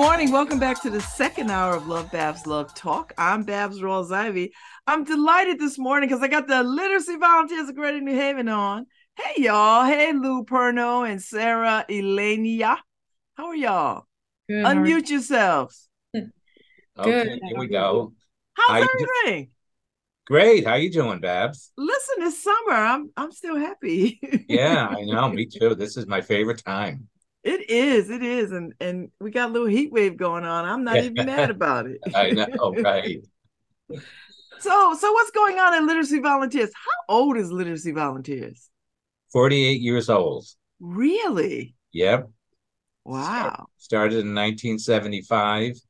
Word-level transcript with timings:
Good 0.00 0.06
morning. 0.06 0.32
Welcome 0.32 0.58
back 0.58 0.80
to 0.80 0.88
the 0.88 1.02
second 1.02 1.50
hour 1.50 1.76
of 1.76 1.82
LoveBabz 1.82 2.44
LoveTalk. 2.46 3.10
I'm 3.18 3.44
Babz 3.44 3.82
Rawls-Ivy. 3.82 4.50
I'm 4.86 5.04
delighted 5.04 5.58
this 5.58 5.78
morning 5.78 6.08
because 6.08 6.22
I 6.22 6.28
got 6.28 6.48
the 6.48 6.62
literacy 6.62 7.16
volunteers 7.16 7.68
of 7.68 7.74
Greater 7.74 8.00
New 8.00 8.14
Haven 8.14 8.48
on. 8.48 8.86
Hey 9.14 9.42
y'all. 9.42 9.84
Hey 9.84 10.14
Lou 10.14 10.46
Perno 10.46 11.06
and 11.06 11.20
Sarah 11.20 11.84
Elenia. 11.90 12.78
How 13.34 13.48
are 13.48 13.54
y'all? 13.54 14.06
Good. 14.48 14.64
Unmute 14.64 15.10
yourselves. 15.10 15.86
Good. 16.14 16.30
Okay, 16.98 17.38
here 17.44 17.58
we 17.58 17.66
go. 17.66 18.14
How's 18.54 18.68
How 18.70 18.78
you 18.78 18.88
do- 18.96 19.06
everything? 19.26 19.50
Great. 20.26 20.66
How 20.66 20.76
you 20.76 20.90
doing, 20.90 21.20
Babz? 21.20 21.72
Listen, 21.76 22.14
it's 22.20 22.42
summer. 22.42 22.72
I'm 22.72 23.10
I'm 23.18 23.32
still 23.32 23.56
happy. 23.56 24.18
Yeah, 24.48 24.86
I 24.86 25.02
know. 25.02 25.28
Me 25.28 25.44
too. 25.44 25.74
This 25.74 25.98
is 25.98 26.06
my 26.06 26.22
favorite 26.22 26.64
time. 26.64 27.09
It 27.42 27.70
is, 27.70 28.10
it 28.10 28.22
is. 28.22 28.52
And 28.52 28.74
and 28.80 29.10
we 29.20 29.30
got 29.30 29.50
a 29.50 29.52
little 29.52 29.68
heat 29.68 29.92
wave 29.92 30.16
going 30.16 30.44
on. 30.44 30.64
I'm 30.64 30.84
not 30.84 30.98
even 30.98 31.26
mad 31.26 31.50
about 31.50 31.86
it. 31.86 32.00
I 32.14 32.30
know, 32.30 32.74
right? 32.82 33.24
So 34.60 34.94
so 34.94 35.10
what's 35.12 35.30
going 35.30 35.58
on 35.58 35.74
in 35.74 35.86
Literacy 35.86 36.20
Volunteers? 36.20 36.70
How 36.74 37.14
old 37.14 37.38
is 37.38 37.50
Literacy 37.50 37.92
Volunteers? 37.92 38.68
48 39.32 39.80
years 39.80 40.10
old. 40.10 40.46
Really? 40.80 41.74
Yep. 41.92 42.28
Wow. 43.06 43.68
Started 43.78 44.18
in 44.18 44.34
1975 44.34 45.80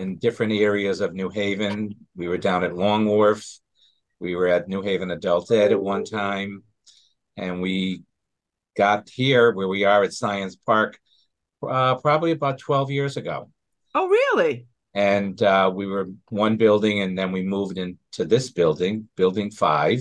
in 0.00 0.16
different 0.16 0.52
areas 0.52 1.00
of 1.00 1.14
New 1.14 1.28
Haven. 1.28 1.94
We 2.16 2.26
were 2.26 2.38
down 2.38 2.64
at 2.64 2.74
Long 2.74 3.06
Wharf. 3.06 3.60
We 4.18 4.34
were 4.34 4.48
at 4.48 4.68
New 4.68 4.82
Haven 4.82 5.12
Adult 5.12 5.50
Ed 5.52 5.70
at 5.70 5.80
one 5.80 6.04
time. 6.04 6.64
And 7.36 7.60
we 7.60 8.02
got 8.76 9.08
here 9.08 9.52
where 9.52 9.68
we 9.68 9.84
are 9.84 10.02
at 10.02 10.12
Science 10.12 10.56
Park 10.56 10.98
uh, 11.68 11.96
probably 11.96 12.32
about 12.32 12.58
12 12.58 12.90
years 12.90 13.16
ago. 13.16 13.50
Oh, 13.94 14.08
really? 14.08 14.66
and 14.96 15.42
uh, 15.42 15.70
we 15.72 15.86
were 15.86 16.08
one 16.30 16.56
building 16.56 17.02
and 17.02 17.18
then 17.18 17.30
we 17.30 17.42
moved 17.42 17.76
into 17.76 18.24
this 18.24 18.50
building 18.50 19.06
building 19.14 19.50
five. 19.50 20.00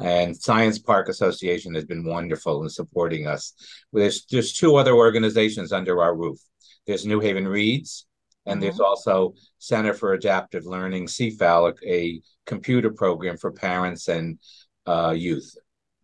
And 0.00 0.34
science 0.34 0.78
park 0.78 1.08
association 1.08 1.74
has 1.74 1.84
been 1.84 2.04
wonderful 2.04 2.62
in 2.62 2.70
supporting 2.70 3.26
us. 3.26 3.52
There's 3.92 4.24
there's 4.30 4.54
two 4.54 4.76
other 4.76 4.94
organizations 4.94 5.72
under 5.72 6.00
our 6.00 6.14
roof. 6.16 6.38
There's 6.86 7.04
new 7.04 7.20
haven 7.20 7.46
reads 7.46 8.06
and 8.46 8.62
there's 8.62 8.80
also 8.80 9.34
center 9.58 9.92
for 9.92 10.14
adaptive 10.14 10.64
learning 10.64 11.06
cfal 11.06 11.74
a 11.86 12.22
computer 12.46 12.90
program 12.90 13.36
for 13.36 13.52
parents 13.52 14.08
and 14.08 14.38
uh, 14.86 15.12
youth 15.14 15.54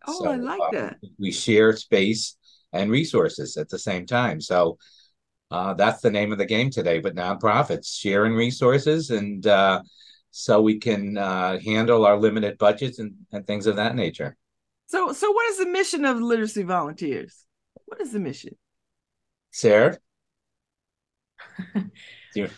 Oh, 0.07 0.27
I 0.27 0.35
like 0.37 0.61
uh, 0.61 0.71
that. 0.71 0.97
we 1.19 1.31
share 1.31 1.75
space 1.75 2.37
and 2.73 2.91
resources 2.91 3.57
at 3.57 3.69
the 3.69 3.79
same 3.79 4.05
time 4.05 4.41
so 4.41 4.77
uh, 5.51 5.73
that's 5.75 6.01
the 6.01 6.09
name 6.11 6.31
of 6.31 6.37
the 6.39 6.45
game 6.45 6.71
today, 6.71 6.99
but 6.99 7.15
nonprofits 7.15 7.95
sharing 7.99 8.33
resources 8.33 9.11
and 9.11 9.45
uh, 9.45 9.81
so 10.31 10.59
we 10.61 10.79
can 10.79 11.17
uh, 11.17 11.59
handle 11.63 12.05
our 12.05 12.17
limited 12.17 12.57
budgets 12.57 12.99
and, 12.99 13.13
and 13.31 13.45
things 13.45 13.67
of 13.67 13.75
that 13.75 13.95
nature. 13.95 14.35
So 14.87 15.13
so 15.13 15.31
what 15.31 15.49
is 15.49 15.57
the 15.57 15.67
mission 15.67 16.03
of 16.03 16.19
Literacy 16.19 16.63
Volunteers? 16.63 17.45
What 17.85 18.01
is 18.01 18.11
the 18.11 18.19
mission? 18.19 18.55
Sarah? 19.51 19.97
You- 22.33 22.49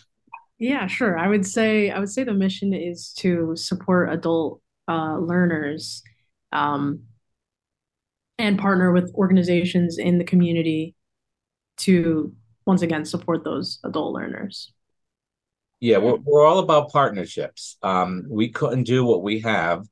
Yeah, 0.58 0.88
sure. 0.88 1.17
I 1.17 1.28
would 1.28 1.45
say 1.45 1.92
I 1.92 2.00
would 2.00 2.10
say 2.10 2.23
the 2.23 2.33
mission 2.33 2.73
is 2.73 3.14
to 3.20 3.55
support 3.55 4.11
adult 4.11 4.61
uh, 4.88 5.17
learners 5.17 6.02
um, 6.52 7.04
and 8.39 8.59
partner 8.59 8.92
with 8.92 9.11
organizations 9.15 9.98
in 9.98 10.17
the 10.17 10.23
community 10.23 10.95
to 11.77 12.33
once 12.65 12.81
again 12.81 13.05
support 13.05 13.43
those 13.43 13.80
adult 13.83 14.14
learners. 14.14 14.73
yeah, 15.80 15.98
we're, 15.98 16.17
we're 16.17 16.45
all 16.45 16.59
about 16.59 16.92
partnerships. 16.92 17.77
Um, 17.83 18.26
we 18.30 18.49
couldn't 18.49 18.83
do 18.83 19.05
what 19.05 19.21
we 19.23 19.39
have 19.42 19.86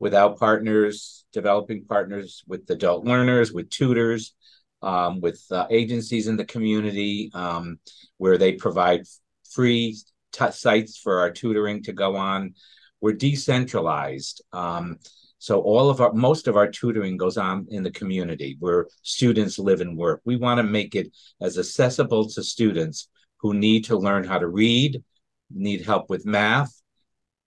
without 0.00 0.38
partners, 0.38 1.24
developing 1.32 1.84
partners 1.84 2.42
with 2.46 2.68
adult 2.70 3.04
learners, 3.04 3.52
with 3.52 3.70
tutors, 3.70 4.34
um, 4.82 5.20
with 5.20 5.42
uh, 5.50 5.66
agencies 5.70 6.28
in 6.28 6.36
the 6.36 6.44
community 6.44 7.30
um, 7.34 7.78
where 8.18 8.38
they 8.38 8.52
provide 8.52 9.02
free 9.50 9.96
t- 10.32 10.50
sites 10.50 10.98
for 10.98 11.20
our 11.20 11.30
tutoring 11.30 11.82
to 11.84 11.92
go 11.92 12.16
on. 12.16 12.54
We're 13.00 13.14
decentralized. 13.14 14.42
Um, 14.52 14.98
so 15.38 15.60
all 15.60 15.88
of 15.88 16.00
our 16.00 16.12
most 16.12 16.48
of 16.48 16.56
our 16.56 16.68
tutoring 16.68 17.16
goes 17.16 17.36
on 17.36 17.66
in 17.70 17.82
the 17.82 17.90
community 17.90 18.56
where 18.58 18.86
students 19.02 19.58
live 19.58 19.80
and 19.80 19.96
work. 19.96 20.20
We 20.24 20.36
want 20.36 20.58
to 20.58 20.64
make 20.64 20.94
it 20.94 21.16
as 21.40 21.58
accessible 21.58 22.28
to 22.30 22.42
students 22.42 23.08
who 23.38 23.54
need 23.54 23.84
to 23.84 23.96
learn 23.96 24.24
how 24.24 24.38
to 24.38 24.48
read, 24.48 25.02
need 25.50 25.84
help 25.84 26.10
with 26.10 26.26
math, 26.26 26.72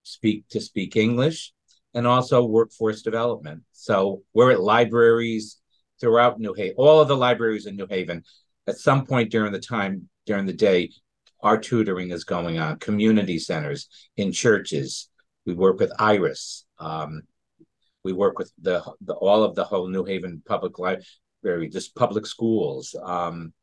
speak 0.03 0.47
to 0.50 0.62
speak 0.62 0.96
English, 0.96 1.53
and 1.94 2.07
also 2.07 2.46
workforce 2.46 3.02
development. 3.02 3.63
So 3.74 4.23
we're 4.34 4.52
at 4.52 4.62
libraries 4.62 5.59
throughout 6.00 6.40
New 6.40 6.53
Haven, 6.53 6.75
all 6.78 7.02
of 7.02 7.09
the 7.09 7.18
libraries 7.18 7.66
in 7.66 7.75
New 7.75 7.88
Haven. 7.88 8.23
At 8.68 8.78
some 8.78 9.06
point 9.06 9.31
during 9.31 9.52
the 9.52 9.59
time 9.59 10.08
during 10.25 10.46
the 10.46 10.53
day, 10.53 10.91
our 11.41 11.58
tutoring 11.58 12.12
is 12.12 12.23
going 12.23 12.59
on. 12.59 12.79
Community 12.79 13.38
centers 13.38 13.88
in 14.16 14.31
churches. 14.31 15.09
We 15.46 15.53
work 15.53 15.79
with 15.79 15.91
Iris. 16.00 16.66
Um, 16.79 17.23
we 18.03 18.13
work 18.13 18.39
with 18.39 18.51
the, 18.62 18.84
the 19.01 19.13
all 19.13 19.44
of 19.44 19.56
the 19.56 19.63
whole 19.63 19.88
New 19.88 20.03
Haven 20.03 20.41
public 20.45 20.79
library, 20.79 21.69
just 21.69 21.95
public 21.95 22.25
schools. 22.25 22.95
Um, 23.03 23.53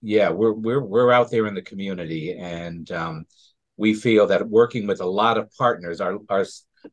yeah, 0.00 0.30
we're 0.30 0.52
we're 0.52 0.84
we're 0.84 1.12
out 1.12 1.30
there 1.30 1.46
in 1.46 1.54
the 1.54 1.62
community, 1.62 2.36
and 2.38 2.90
um, 2.92 3.24
we 3.76 3.94
feel 3.94 4.26
that 4.28 4.48
working 4.48 4.86
with 4.86 5.00
a 5.00 5.06
lot 5.06 5.38
of 5.38 5.52
partners, 5.56 6.00
our 6.00 6.18
our 6.28 6.44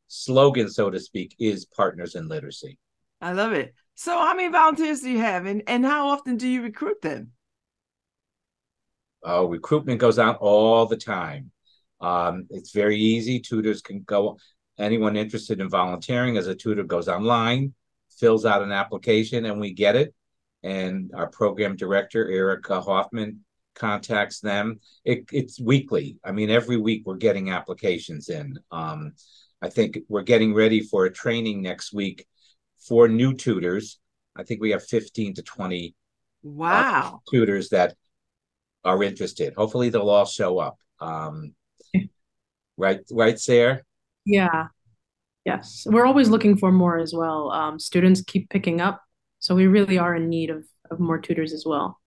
slogan, 0.07 0.69
so 0.69 0.89
to 0.89 0.99
speak, 0.99 1.35
is 1.39 1.65
partners 1.65 2.15
in 2.15 2.27
literacy. 2.27 2.77
I 3.21 3.33
love 3.33 3.53
it. 3.53 3.73
So 3.95 4.17
how 4.17 4.35
many 4.35 4.51
volunteers 4.51 5.01
do 5.01 5.09
you 5.09 5.19
have 5.19 5.45
and, 5.45 5.63
and 5.67 5.85
how 5.85 6.09
often 6.09 6.35
do 6.35 6.47
you 6.47 6.61
recruit 6.61 7.01
them? 7.01 7.31
Oh, 9.23 9.45
recruitment 9.45 9.99
goes 9.99 10.19
on 10.19 10.35
all 10.35 10.85
the 10.85 10.97
time. 10.97 11.51
Um, 12.01 12.45
it's 12.49 12.71
very 12.71 12.97
easy. 12.97 13.39
Tutors 13.39 13.81
can 13.81 14.03
go. 14.03 14.37
Anyone 14.77 15.15
interested 15.15 15.59
in 15.61 15.69
volunteering 15.69 16.37
as 16.37 16.47
a 16.47 16.55
tutor 16.55 16.83
goes 16.83 17.07
online, 17.07 17.73
fills 18.19 18.45
out 18.45 18.61
an 18.61 18.71
application, 18.71 19.45
and 19.45 19.59
we 19.59 19.73
get 19.73 19.95
it. 19.95 20.13
And 20.63 21.11
our 21.13 21.27
program 21.27 21.75
director, 21.75 22.29
Erica 22.29 22.81
Hoffman, 22.81 23.45
contacts 23.75 24.39
them. 24.39 24.79
It, 25.03 25.25
it's 25.31 25.59
weekly. 25.59 26.17
I 26.23 26.31
mean, 26.31 26.49
every 26.49 26.77
week 26.77 27.03
we're 27.05 27.15
getting 27.17 27.51
applications 27.51 28.29
in. 28.29 28.57
Um, 28.71 29.13
I 29.61 29.69
think 29.69 29.99
we're 30.07 30.23
getting 30.23 30.53
ready 30.53 30.81
for 30.81 31.05
a 31.05 31.11
training 31.11 31.61
next 31.61 31.93
week 31.93 32.25
for 32.79 33.07
new 33.07 33.33
tutors. 33.33 33.99
I 34.35 34.43
think 34.43 34.61
we 34.61 34.71
have 34.71 34.83
15 34.83 35.35
to 35.35 35.41
20 35.43 35.95
Wow. 36.43 37.21
tutors 37.29 37.69
that 37.69 37.95
are 38.83 39.01
interested. 39.01 39.53
Hopefully, 39.55 39.89
they'll 39.89 40.09
all 40.09 40.25
show 40.25 40.59
up. 40.59 40.77
Um, 40.99 41.53
right, 42.77 42.99
right, 43.11 43.39
Sarah. 43.39 43.81
Yeah. 44.25 44.67
Yes. 45.45 45.85
We're 45.87 46.05
always 46.05 46.29
looking 46.29 46.57
for 46.57 46.71
more 46.71 46.97
as 46.97 47.13
well. 47.13 47.51
Um, 47.51 47.79
students 47.79 48.23
keep 48.25 48.49
picking 48.49 48.81
up, 48.81 49.01
so 49.39 49.55
we 49.55 49.67
really 49.67 49.97
are 49.97 50.15
in 50.15 50.29
need 50.29 50.49
of, 50.49 50.66
of 50.91 50.99
more 50.99 51.19
tutors 51.19 51.53
as 51.53 51.66
well. 51.66 51.99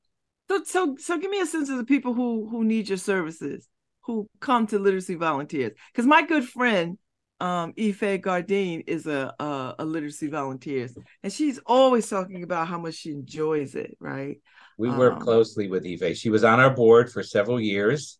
So 0.49 0.65
so 0.65 0.97
so 0.99 1.19
give 1.19 1.31
me 1.31 1.41
a 1.41 1.47
sense 1.47 1.69
of 1.69 1.77
the 1.79 1.85
people 1.85 2.15
who 2.15 2.49
who 2.49 2.65
need 2.65 2.89
your 2.89 2.99
services, 2.99 3.69
who 4.03 4.29
come 4.41 4.67
to 4.69 4.79
literacy 4.79 5.15
volunteers. 5.15 5.73
Because 5.93 6.07
my 6.07 6.23
good 6.23 6.45
friend 6.49 6.99
um 7.41 7.75
Ife 7.79 8.21
Gardin 8.21 8.83
is 8.87 9.07
a, 9.07 9.35
a 9.39 9.75
a 9.81 9.85
literacy 9.85 10.29
volunteer 10.29 10.89
and 11.23 11.33
she's 11.33 11.61
always 11.67 12.09
talking 12.09 12.43
about 12.43 12.67
how 12.67 12.79
much 12.79 12.95
she 12.95 13.11
enjoys 13.13 13.75
it, 13.77 13.97
right? 14.01 14.41
We 14.77 14.91
work 14.91 15.15
Um, 15.15 15.21
closely 15.21 15.69
with 15.69 15.85
Eve. 15.87 16.17
She 16.17 16.31
was 16.31 16.45
on 16.45 16.61
our 16.61 16.71
board 16.75 17.13
for 17.13 17.23
several 17.23 17.61
years, 17.61 18.19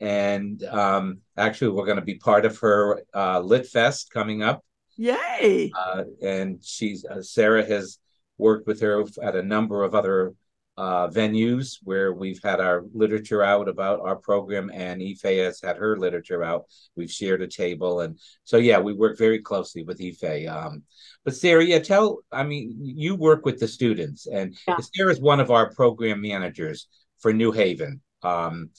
and 0.00 0.62
um, 0.64 1.18
actually, 1.36 1.70
we're 1.70 1.84
going 1.86 1.96
to 1.96 2.02
be 2.04 2.16
part 2.16 2.44
of 2.44 2.58
her 2.58 3.02
uh, 3.14 3.40
Lit 3.40 3.66
Fest 3.66 4.10
coming 4.10 4.42
up. 4.42 4.64
Yay. 4.96 5.70
Uh, 5.78 6.04
and 6.22 6.58
she's 6.62 7.04
uh, 7.04 7.22
Sarah 7.22 7.64
has 7.64 7.98
worked 8.38 8.66
with 8.66 8.80
her 8.80 9.04
at 9.22 9.36
a 9.36 9.42
number 9.42 9.84
of 9.84 9.94
other 9.94 10.34
uh, 10.76 11.08
venues 11.08 11.78
where 11.82 12.14
we've 12.14 12.40
had 12.42 12.58
our 12.58 12.84
literature 12.94 13.42
out 13.42 13.68
about 13.68 14.00
our 14.00 14.16
program, 14.16 14.70
and 14.72 15.02
Ife 15.02 15.22
has 15.22 15.60
had 15.60 15.76
her 15.76 15.98
literature 15.98 16.42
out. 16.42 16.64
We've 16.96 17.10
shared 17.10 17.42
a 17.42 17.46
table, 17.46 18.00
and 18.00 18.18
so 18.44 18.56
yeah, 18.56 18.78
we 18.78 18.94
work 18.94 19.18
very 19.18 19.40
closely 19.40 19.82
with 19.84 20.00
Ife. 20.00 20.46
Um, 20.48 20.82
but 21.24 21.36
Sarah, 21.36 21.64
yeah, 21.64 21.80
tell. 21.80 22.20
I 22.32 22.44
mean, 22.44 22.78
you 22.80 23.14
work 23.14 23.44
with 23.44 23.60
the 23.60 23.68
students, 23.68 24.26
and 24.26 24.56
Yeah. 24.66 24.78
is 24.78 25.20
one 25.20 25.40
of 25.40 25.50
our 25.50 25.70
program 25.74 26.22
managers 26.22 26.88
for 27.18 27.32
New 27.34 27.52
Haven. 27.52 28.00
Um, 28.22 28.70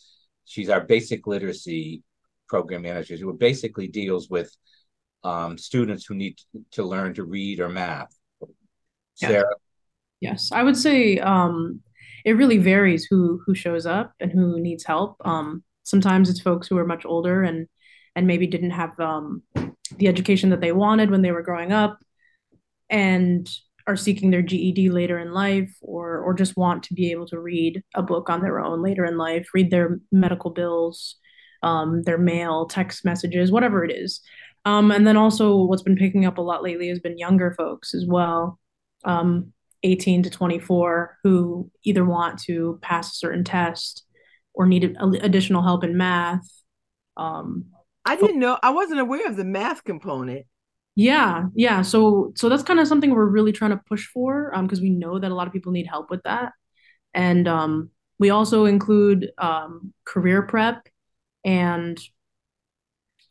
she's 0.46 0.70
our 0.70 0.82
basic 0.82 1.28
literacy 1.28 2.04
program 2.48 2.82
manager 2.82 3.16
who 3.16 3.34
basically 3.34 3.88
deals 3.88 4.30
with 4.30 4.56
um, 5.24 5.58
students 5.58 6.06
who 6.06 6.16
need 6.16 6.40
to 6.72 6.84
learn 6.84 7.14
to 7.14 7.24
read 7.24 7.60
or 7.60 7.70
math. 7.70 8.14
Yeah. 9.22 9.28
Sarah, 9.28 9.56
Yes, 10.22 10.52
I 10.52 10.62
would 10.62 10.78
say 10.78 11.18
um, 11.18 11.82
it 12.24 12.34
really 12.34 12.60
varies 12.60 13.06
who 13.10 13.42
who 13.46 13.56
shows 13.56 13.86
up 13.88 14.14
and 14.20 14.32
who 14.32 14.60
needs 14.60 14.84
help. 14.84 15.18
Um, 15.26 15.64
sometimes 15.84 16.30
it's 16.30 16.40
folks 16.40 16.68
who 16.68 16.78
are 16.78 16.86
much 16.86 17.06
older 17.06 17.44
and 17.44 17.68
and 18.16 18.28
maybe 18.28 18.46
didn't 18.46 18.72
have 18.72 18.98
um, 19.00 19.42
the 19.98 20.08
education 20.08 20.52
that 20.52 20.62
they 20.62 20.72
wanted 20.72 21.10
when 21.10 21.24
they 21.24 21.32
were 21.32 21.42
growing 21.42 21.74
up, 21.74 22.00
and 22.90 23.50
are 23.88 23.96
seeking 23.96 24.32
their 24.32 24.42
GED 24.42 24.90
later 24.90 25.20
in 25.20 25.34
life, 25.34 25.74
or 25.82 26.20
or 26.20 26.34
just 26.34 26.58
want 26.58 26.84
to 26.84 26.94
be 26.94 27.12
able 27.12 27.28
to 27.28 27.40
read 27.40 27.84
a 27.96 28.02
book 28.02 28.30
on 28.30 28.42
their 28.42 28.60
own 28.60 28.82
later 28.82 29.06
in 29.06 29.18
life, 29.18 29.48
read 29.54 29.72
their 29.72 30.00
medical 30.12 30.52
bills, 30.52 31.16
um, 31.64 32.04
their 32.04 32.18
mail, 32.18 32.66
text 32.66 33.06
messages, 33.06 33.52
whatever 33.52 33.84
it 33.84 33.92
is. 33.92 34.22
Um, 34.66 34.92
and 34.92 35.08
then 35.08 35.18
also, 35.18 35.64
what's 35.64 35.84
been 35.84 35.96
picking 35.96 36.26
up 36.26 36.38
a 36.38 36.42
lot 36.42 36.64
lately 36.64 36.90
has 36.90 37.00
been 37.00 37.18
younger 37.18 37.54
folks 37.58 37.94
as 37.94 38.06
well. 38.06 38.60
Um, 39.04 39.54
18 39.84 40.24
to 40.24 40.30
24 40.30 41.18
who 41.24 41.72
either 41.84 42.06
want 42.06 42.40
to 42.40 42.78
pass 42.82 43.14
a 43.14 43.16
certain 43.16 43.44
test 43.44 44.04
or 44.54 44.68
need 44.68 44.96
additional 45.02 45.64
help 45.64 45.84
in 45.84 45.98
math. 45.98 46.48
Um, 47.18 47.66
I 48.06 48.16
didn't 48.16 48.40
know. 48.40 48.58
I 48.62 48.72
wasn't 48.72 49.00
aware 49.00 49.28
of 49.28 49.38
the 49.38 49.44
math 49.44 49.84
component. 49.84 50.46
Yeah, 50.96 51.46
yeah. 51.56 51.82
So, 51.84 52.34
so 52.36 52.50
that's 52.50 52.64
kind 52.64 52.80
of 52.80 52.88
something 52.88 53.12
we're 53.12 53.26
really 53.26 53.54
trying 53.54 53.72
to 53.72 53.82
push 53.88 54.06
for, 54.08 54.54
um, 54.54 54.66
because 54.66 54.82
we 54.82 54.90
know 54.90 55.20
that 55.20 55.32
a 55.32 55.36
lot 55.36 55.48
of 55.48 55.54
people 55.54 55.72
need 55.72 55.88
help 55.88 56.10
with 56.10 56.22
that, 56.24 56.52
and 57.14 57.48
um, 57.48 57.90
we 58.20 58.30
also 58.30 58.66
include 58.66 59.32
um, 59.38 59.94
career 60.06 60.42
prep 60.44 60.88
and 61.46 62.00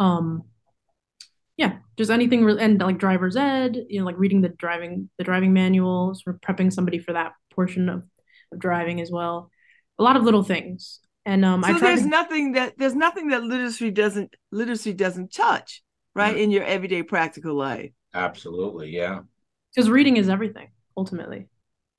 um, 0.01 0.45
yeah, 1.57 1.77
just 1.99 2.11
anything 2.11 2.43
re- 2.43 2.59
and 2.59 2.81
like 2.81 2.97
driver's 2.97 3.37
ed, 3.37 3.77
you 3.89 4.01
know, 4.01 4.07
like 4.07 4.19
reading 4.19 4.41
the 4.41 4.49
driving 4.49 5.11
the 5.19 5.25
driving 5.25 5.53
manuals, 5.53 6.23
or 6.27 6.39
prepping 6.39 6.73
somebody 6.73 6.99
for 6.99 7.13
that 7.13 7.33
portion 7.55 7.91
of, 7.91 8.03
of 8.51 8.59
driving 8.59 9.01
as 9.03 9.11
well. 9.11 9.51
A 9.99 10.03
lot 10.03 10.17
of 10.17 10.23
little 10.23 10.43
things. 10.43 11.01
And 11.27 11.45
um, 11.45 11.63
so 11.63 11.75
I 11.75 11.79
there's 11.79 12.03
to... 12.03 12.09
nothing 12.09 12.53
that 12.53 12.79
there's 12.79 12.95
nothing 12.95 13.29
that 13.29 13.43
literacy 13.43 13.91
doesn't 13.91 14.35
literacy 14.51 14.95
doesn't 14.95 15.35
touch, 15.35 15.83
right, 16.15 16.37
mm 16.37 16.41
in 16.41 16.51
your 16.51 16.65
everyday 16.65 17.03
practical 17.03 17.55
life. 17.55 17.93
Absolutely, 18.15 18.91
yeah. 18.91 19.21
Because 19.75 19.89
reading 19.89 20.17
is 20.17 20.29
everything 20.29 20.69
ultimately. 20.97 21.49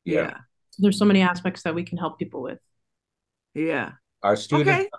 Yeah. 0.03 0.21
yeah. 0.21 0.33
So 0.71 0.79
there's 0.79 0.97
so 0.97 1.05
many 1.05 1.21
aspects 1.21 1.63
that 1.63 1.75
we 1.75 1.83
can 1.83 1.97
help 1.97 2.19
people 2.19 2.41
with. 2.41 2.59
Yeah. 3.53 3.91
Our 4.23 4.35
student 4.35 4.69
okay. 4.69 4.89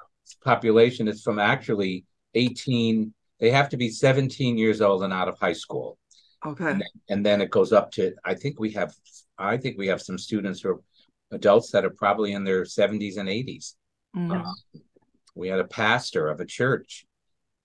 population 0.44 1.08
is 1.08 1.22
from 1.22 1.38
actually 1.38 2.04
18 2.34 3.12
they 3.40 3.50
have 3.50 3.68
to 3.70 3.76
be 3.76 3.88
17 3.88 4.56
years 4.56 4.80
old 4.80 5.02
and 5.02 5.12
out 5.12 5.26
of 5.26 5.36
high 5.36 5.52
school. 5.52 5.98
Okay. 6.46 6.70
And 6.70 6.80
then, 6.80 6.88
and 7.08 7.26
then 7.26 7.40
it 7.40 7.50
goes 7.50 7.72
up 7.72 7.90
to 7.92 8.14
I 8.24 8.34
think 8.34 8.60
we 8.60 8.70
have 8.72 8.94
I 9.36 9.56
think 9.56 9.78
we 9.78 9.88
have 9.88 10.00
some 10.00 10.18
students 10.18 10.60
who 10.60 10.70
are 10.70 10.80
adults 11.32 11.70
that 11.72 11.84
are 11.84 11.90
probably 11.90 12.32
in 12.32 12.44
their 12.44 12.62
70s 12.62 13.16
and 13.18 13.28
80s. 13.28 13.74
Mm-hmm. 14.16 14.32
Uh, 14.32 14.52
we 15.34 15.48
had 15.48 15.60
a 15.60 15.64
pastor 15.64 16.28
of 16.28 16.40
a 16.40 16.44
church 16.46 17.04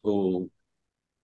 who 0.04 0.50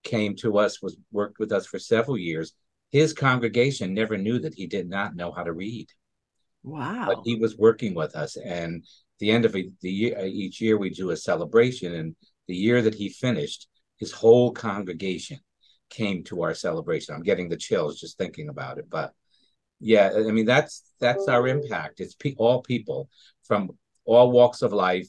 came 0.03 0.35
to 0.37 0.57
us 0.57 0.81
was 0.81 0.97
worked 1.11 1.39
with 1.39 1.51
us 1.51 1.65
for 1.65 1.79
several 1.79 2.17
years. 2.17 2.53
His 2.91 3.13
congregation 3.13 3.93
never 3.93 4.17
knew 4.17 4.39
that 4.39 4.53
he 4.53 4.67
did 4.67 4.89
not 4.89 5.15
know 5.15 5.31
how 5.31 5.43
to 5.43 5.53
read. 5.53 5.87
Wow. 6.63 7.05
But 7.07 7.21
he 7.25 7.35
was 7.35 7.57
working 7.57 7.93
with 7.93 8.15
us 8.15 8.37
and 8.37 8.85
the 9.19 9.31
end 9.31 9.45
of 9.45 9.53
the 9.53 9.71
year 9.81 10.17
uh, 10.17 10.25
each 10.25 10.59
year 10.59 10.77
we 10.77 10.89
do 10.89 11.11
a 11.11 11.17
celebration 11.17 11.93
and 11.93 12.15
the 12.47 12.55
year 12.55 12.81
that 12.81 12.95
he 12.95 13.09
finished 13.09 13.67
his 13.97 14.11
whole 14.11 14.51
congregation 14.51 15.39
came 15.89 16.23
to 16.25 16.41
our 16.41 16.53
celebration. 16.53 17.13
I'm 17.13 17.23
getting 17.23 17.49
the 17.49 17.57
chills 17.57 17.99
just 17.99 18.17
thinking 18.17 18.49
about 18.49 18.79
it. 18.79 18.89
But 18.89 19.13
yeah, 19.79 20.11
I 20.15 20.31
mean 20.31 20.45
that's 20.45 20.83
that's 20.99 21.27
our 21.27 21.47
oh. 21.47 21.51
impact. 21.51 21.99
It's 21.99 22.15
pe- 22.15 22.35
all 22.37 22.61
people 22.61 23.09
from 23.43 23.71
all 24.05 24.31
walks 24.31 24.61
of 24.61 24.73
life 24.73 25.07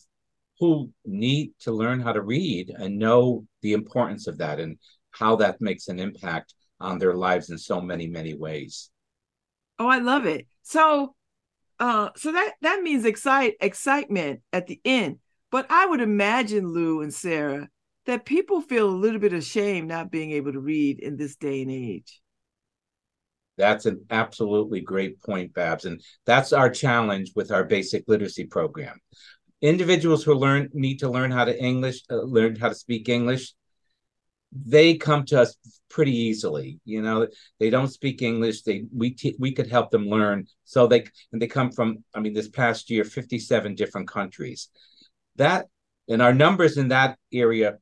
who 0.60 0.90
need 1.04 1.52
to 1.60 1.72
learn 1.72 2.00
how 2.00 2.12
to 2.12 2.22
read 2.22 2.70
and 2.70 2.98
know 2.98 3.46
the 3.64 3.72
importance 3.72 4.28
of 4.28 4.38
that 4.38 4.60
and 4.60 4.78
how 5.10 5.36
that 5.36 5.60
makes 5.60 5.88
an 5.88 5.98
impact 5.98 6.54
on 6.80 6.98
their 6.98 7.14
lives 7.14 7.48
in 7.50 7.56
so 7.58 7.80
many 7.80 8.06
many 8.06 8.34
ways. 8.34 8.90
Oh, 9.78 9.88
I 9.88 9.98
love 9.98 10.26
it. 10.26 10.46
So 10.62 11.14
uh 11.80 12.10
so 12.14 12.30
that 12.32 12.52
that 12.60 12.82
means 12.82 13.04
excite 13.04 13.54
excitement 13.60 14.42
at 14.52 14.66
the 14.66 14.80
end. 14.84 15.18
But 15.50 15.66
I 15.70 15.86
would 15.86 16.02
imagine 16.02 16.68
Lou 16.68 17.00
and 17.00 17.12
Sarah 17.12 17.68
that 18.06 18.26
people 18.26 18.60
feel 18.60 18.86
a 18.86 19.02
little 19.04 19.20
bit 19.20 19.32
ashamed 19.32 19.88
not 19.88 20.10
being 20.10 20.32
able 20.32 20.52
to 20.52 20.60
read 20.60 21.00
in 21.00 21.16
this 21.16 21.36
day 21.36 21.62
and 21.62 21.70
age. 21.70 22.20
That's 23.56 23.86
an 23.86 24.04
absolutely 24.10 24.80
great 24.82 25.22
point, 25.22 25.54
Babz. 25.54 25.86
And 25.86 26.02
that's 26.26 26.52
our 26.52 26.68
challenge 26.68 27.32
with 27.34 27.50
our 27.50 27.64
basic 27.64 28.04
literacy 28.08 28.44
program. 28.44 28.98
Individuals 29.72 30.22
who 30.24 30.34
learn 30.34 30.68
need 30.74 30.98
to 30.98 31.08
learn 31.16 31.30
how 31.30 31.44
to 31.46 31.54
English, 31.70 31.98
uh, 32.10 32.20
learn 32.36 32.54
how 32.62 32.68
to 32.68 32.74
speak 32.74 33.08
English. 33.08 33.44
They 34.52 34.88
come 35.08 35.24
to 35.30 35.40
us 35.40 35.56
pretty 35.88 36.14
easily. 36.28 36.68
You 36.84 37.00
know, 37.00 37.28
they 37.60 37.70
don't 37.70 37.96
speak 37.98 38.20
English. 38.20 38.62
They 38.62 38.84
we 39.00 39.08
t- 39.20 39.40
we 39.44 39.52
could 39.56 39.70
help 39.76 39.88
them 39.90 40.06
learn. 40.16 40.38
So 40.64 40.86
they 40.86 41.00
and 41.30 41.40
they 41.40 41.48
come 41.58 41.70
from. 41.72 42.04
I 42.14 42.20
mean, 42.20 42.34
this 42.34 42.50
past 42.62 42.90
year, 42.90 43.04
fifty-seven 43.04 43.74
different 43.74 44.08
countries. 44.18 44.68
That 45.36 45.60
and 46.12 46.20
our 46.20 46.34
numbers 46.34 46.76
in 46.76 46.88
that 46.88 47.16
area 47.32 47.78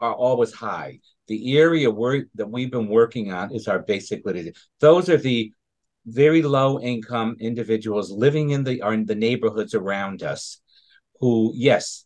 are 0.00 0.14
always 0.14 0.52
high. 0.52 1.00
The 1.28 1.40
area 1.58 1.90
where, 1.90 2.24
that 2.38 2.50
we've 2.50 2.74
been 2.78 2.88
working 2.88 3.32
on 3.32 3.54
is 3.54 3.68
our 3.68 3.80
basic 3.80 4.24
literacy. 4.26 4.54
Those 4.80 5.08
are 5.12 5.18
the 5.30 5.52
very 6.06 6.42
low 6.42 6.80
income 6.80 7.36
individuals 7.38 8.10
living 8.10 8.50
in 8.50 8.64
the 8.64 8.80
are 8.80 8.94
in 8.94 9.04
the 9.04 9.14
neighborhoods 9.26 9.74
around 9.74 10.22
us 10.22 10.61
who 11.22 11.52
yes 11.54 12.04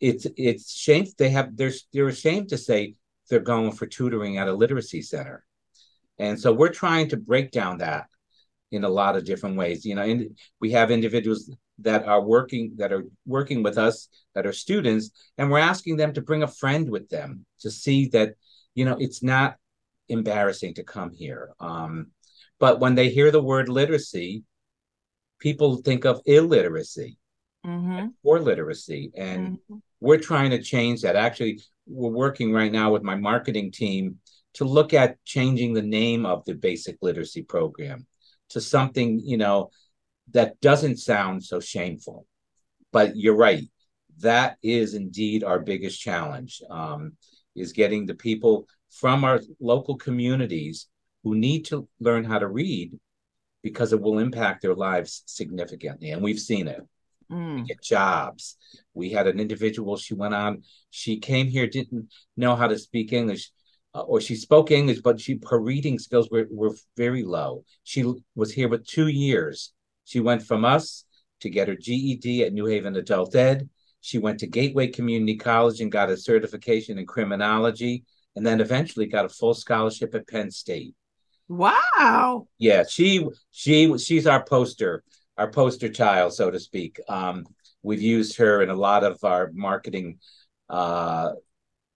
it's 0.00 0.26
it's 0.36 0.72
shame 0.72 1.04
they 1.18 1.28
have 1.28 1.56
they're 1.56 1.72
they're 1.92 2.08
ashamed 2.08 2.48
to 2.48 2.56
say 2.56 2.94
they're 3.28 3.40
going 3.40 3.72
for 3.72 3.86
tutoring 3.86 4.38
at 4.38 4.48
a 4.48 4.52
literacy 4.54 5.02
center. 5.02 5.44
And 6.18 6.40
so 6.40 6.52
we're 6.52 6.70
trying 6.70 7.08
to 7.10 7.16
break 7.16 7.50
down 7.50 7.78
that 7.78 8.06
in 8.70 8.84
a 8.84 8.88
lot 8.88 9.16
of 9.16 9.24
different 9.24 9.56
ways 9.56 9.84
you 9.84 9.94
know 9.94 10.02
and 10.02 10.38
we 10.60 10.70
have 10.72 10.90
individuals 10.90 11.50
that 11.78 12.06
are 12.06 12.20
working 12.20 12.74
that 12.76 12.92
are 12.92 13.04
working 13.24 13.62
with 13.62 13.78
us 13.78 14.08
that 14.34 14.46
are 14.46 14.52
students 14.52 15.10
and 15.38 15.50
we're 15.50 15.58
asking 15.58 15.96
them 15.96 16.12
to 16.12 16.20
bring 16.20 16.42
a 16.42 16.54
friend 16.62 16.90
with 16.90 17.08
them 17.08 17.46
to 17.60 17.70
see 17.70 18.08
that 18.08 18.34
you 18.74 18.84
know 18.84 18.96
it's 19.00 19.22
not 19.22 19.56
embarrassing 20.10 20.74
to 20.74 20.82
come 20.84 21.12
here. 21.12 21.50
Um, 21.60 22.08
but 22.60 22.78
when 22.78 22.94
they 22.94 23.08
hear 23.08 23.30
the 23.30 23.42
word 23.42 23.68
literacy 23.68 24.44
people 25.40 25.76
think 25.76 26.04
of 26.04 26.20
illiteracy 26.26 27.18
mm-hmm. 27.68 28.06
or 28.22 28.40
literacy 28.40 29.10
and 29.16 29.56
mm-hmm. 29.56 29.76
we're 30.00 30.18
trying 30.18 30.50
to 30.50 30.62
change 30.62 31.02
that 31.02 31.16
actually 31.16 31.60
we're 31.86 32.10
working 32.10 32.52
right 32.52 32.72
now 32.72 32.92
with 32.92 33.02
my 33.02 33.14
marketing 33.14 33.70
team 33.70 34.16
to 34.54 34.64
look 34.64 34.94
at 34.94 35.22
changing 35.24 35.72
the 35.72 35.82
name 35.82 36.26
of 36.26 36.44
the 36.44 36.54
basic 36.54 36.96
literacy 37.02 37.42
program 37.42 38.06
to 38.48 38.60
something 38.60 39.20
you 39.20 39.36
know 39.36 39.70
that 40.32 40.60
doesn't 40.60 40.98
sound 40.98 41.42
so 41.42 41.60
shameful. 41.60 42.26
But 42.92 43.16
you're 43.16 43.36
right. 43.36 43.64
That 44.20 44.56
is 44.62 44.94
indeed 44.94 45.44
our 45.44 45.60
biggest 45.60 46.00
challenge 46.00 46.62
um, 46.70 47.12
is 47.54 47.72
getting 47.72 48.06
the 48.06 48.14
people 48.14 48.66
from 48.90 49.24
our 49.24 49.40
local 49.60 49.96
communities 49.96 50.86
who 51.22 51.34
need 51.34 51.66
to 51.66 51.88
learn 52.00 52.24
how 52.24 52.38
to 52.38 52.48
read 52.48 52.98
because 53.62 53.92
it 53.92 54.00
will 54.00 54.18
impact 54.18 54.62
their 54.62 54.74
lives 54.74 55.22
significantly. 55.26 56.10
And 56.10 56.22
we've 56.22 56.40
seen 56.40 56.68
it. 56.68 56.80
Mm. 57.30 57.66
Get 57.66 57.82
jobs. 57.82 58.56
We 58.94 59.10
had 59.10 59.26
an 59.26 59.38
individual, 59.38 59.96
she 59.96 60.14
went 60.14 60.34
on, 60.34 60.62
she 60.90 61.18
came 61.18 61.46
here, 61.46 61.66
didn't 61.66 62.08
know 62.36 62.56
how 62.56 62.68
to 62.68 62.78
speak 62.78 63.12
English. 63.12 63.50
Uh, 63.94 64.00
or 64.00 64.20
she 64.20 64.34
spoke 64.34 64.70
English, 64.70 65.00
but 65.00 65.20
she 65.20 65.40
her 65.48 65.58
reading 65.58 65.98
skills 65.98 66.28
were, 66.30 66.46
were 66.50 66.74
very 66.96 67.24
low. 67.24 67.64
She 67.84 68.04
was 68.34 68.52
here 68.52 68.68
with 68.68 68.86
two 68.86 69.08
years 69.08 69.72
she 70.08 70.20
went 70.20 70.42
from 70.42 70.64
us 70.64 71.04
to 71.40 71.50
get 71.50 71.68
her 71.68 71.76
GED 71.76 72.42
at 72.42 72.54
New 72.54 72.64
Haven 72.64 72.96
Adult 72.96 73.36
Ed. 73.36 73.68
She 74.00 74.16
went 74.16 74.40
to 74.40 74.46
Gateway 74.46 74.86
Community 74.86 75.36
College 75.36 75.82
and 75.82 75.92
got 75.92 76.08
a 76.08 76.16
certification 76.16 76.96
in 76.96 77.04
criminology, 77.04 78.04
and 78.34 78.46
then 78.46 78.62
eventually 78.62 79.04
got 79.04 79.26
a 79.26 79.28
full 79.28 79.52
scholarship 79.52 80.14
at 80.14 80.26
Penn 80.26 80.50
State. 80.50 80.94
Wow. 81.46 82.48
Yeah, 82.56 82.84
she 82.88 83.26
she 83.50 83.98
she's 83.98 84.26
our 84.26 84.42
poster, 84.42 85.04
our 85.38 85.50
poster 85.50 85.88
child, 85.88 86.34
so 86.34 86.50
to 86.50 86.60
speak. 86.60 87.00
Um, 87.08 87.46
we've 87.82 88.02
used 88.02 88.36
her 88.38 88.62
in 88.62 88.70
a 88.70 88.74
lot 88.74 89.04
of 89.04 89.22
our 89.24 89.50
marketing 89.54 90.18
uh, 90.68 91.30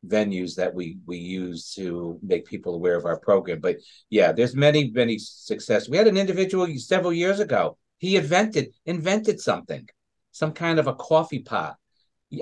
venues 0.07 0.57
that 0.57 0.75
we 0.75 0.99
we 1.07 1.19
use 1.19 1.75
to 1.75 2.19
make 2.23 2.47
people 2.47 2.75
aware 2.75 2.97
of 2.97 3.05
our 3.05 3.19
program. 3.19 3.61
But 3.61 3.77
yeah, 4.09 4.33
there's 4.33 4.55
many 4.55 4.91
many 4.91 5.19
success. 5.19 5.89
We 5.89 5.99
had 5.99 6.09
an 6.09 6.17
individual 6.17 6.67
several 6.79 7.13
years 7.13 7.41
ago 7.41 7.77
he 8.03 8.17
invented 8.17 8.75
invented 8.85 9.41
something, 9.41 9.89
some 10.33 10.53
kind 10.53 10.81
of 10.81 10.89
a 10.89 10.95
coffee 10.95 11.39
pot. 11.39 11.77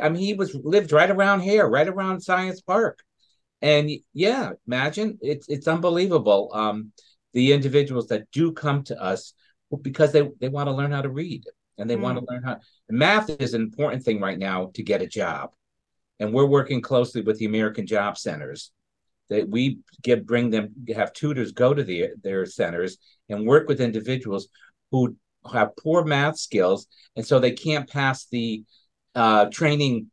I 0.03 0.09
mean, 0.09 0.23
he 0.23 0.33
was 0.33 0.55
lived 0.55 0.91
right 0.91 1.11
around 1.11 1.41
here, 1.41 1.69
right 1.69 1.87
around 1.87 2.23
Science 2.23 2.63
Park, 2.63 3.01
and 3.61 3.91
yeah, 4.15 4.53
imagine 4.67 5.19
it's 5.21 5.51
it's 5.51 5.69
unbelievable. 5.69 6.51
Um, 6.55 6.93
the 7.35 7.53
individuals 7.53 8.07
that 8.07 8.31
do 8.33 8.53
come 8.53 8.85
to 8.85 8.99
us 8.99 9.35
because 9.79 10.13
they 10.13 10.29
they 10.41 10.49
want 10.49 10.69
to 10.69 10.75
learn 10.75 10.93
how 10.93 11.03
to 11.03 11.11
read, 11.11 11.45
and 11.79 11.89
they 11.89 11.97
mm. 11.97 12.01
want 12.01 12.19
to 12.19 12.25
learn 12.29 12.43
how. 12.43 12.59
Math 12.89 13.31
is 13.31 13.55
an 13.55 13.63
important 13.63 14.03
thing 14.03 14.21
right 14.21 14.39
now 14.39 14.71
to 14.75 14.83
get 14.83 15.03
a 15.03 15.07
job, 15.07 15.51
and 16.19 16.33
we're 16.33 16.47
working 16.47 16.81
closely 16.81 17.23
with 17.23 17.39
the 17.39 17.47
American 17.47 17.87
Job 17.87 18.19
Centers. 18.19 18.73
That 19.29 19.49
we 19.49 19.79
give 20.03 20.27
bring 20.27 20.51
them 20.51 20.75
have 20.95 21.13
tutors 21.13 21.53
go 21.53 21.73
to 21.73 21.85
the, 21.85 22.09
their 22.21 22.47
centers 22.47 22.99
and 23.29 23.47
work 23.47 23.69
with 23.69 23.81
individuals 23.81 24.49
who 24.91 25.17
have 25.53 25.77
poor 25.77 26.05
math 26.05 26.37
skills, 26.37 26.89
and 27.15 27.25
so 27.25 27.39
they 27.39 27.53
can't 27.53 27.89
pass 27.89 28.27
the 28.27 28.65
uh, 29.15 29.47
training 29.47 30.11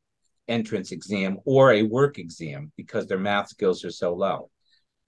entrance 0.47 0.91
exam 0.91 1.39
or 1.45 1.71
a 1.71 1.83
work 1.83 2.19
exam 2.19 2.71
because 2.77 3.07
their 3.07 3.19
math 3.19 3.49
skills 3.49 3.83
are 3.83 3.91
so 3.91 4.13
low. 4.13 4.49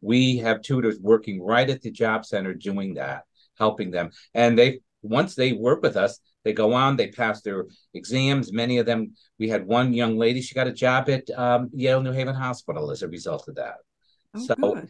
We 0.01 0.37
have 0.37 0.61
tutors 0.61 0.99
working 0.99 1.41
right 1.41 1.69
at 1.69 1.81
the 1.81 1.91
job 1.91 2.25
center 2.25 2.53
doing 2.53 2.95
that, 2.95 3.23
helping 3.59 3.91
them. 3.91 4.11
And 4.33 4.57
they 4.57 4.79
once 5.01 5.35
they 5.35 5.53
work 5.53 5.81
with 5.81 5.95
us, 5.95 6.19
they 6.43 6.53
go 6.53 6.73
on, 6.73 6.95
they 6.95 7.07
pass 7.07 7.41
their 7.41 7.65
exams. 7.93 8.51
Many 8.51 8.77
of 8.77 8.85
them, 8.85 9.13
we 9.37 9.49
had 9.49 9.65
one 9.65 9.93
young 9.93 10.17
lady, 10.17 10.41
she 10.41 10.55
got 10.55 10.67
a 10.67 10.73
job 10.73 11.09
at 11.09 11.29
um, 11.31 11.69
Yale 11.73 12.01
New 12.01 12.11
Haven 12.11 12.35
Hospital 12.35 12.91
as 12.91 13.01
a 13.01 13.07
result 13.07 13.47
of 13.47 13.55
that. 13.55 13.75
Oh, 14.33 14.45
so, 14.45 14.55
good. 14.55 14.89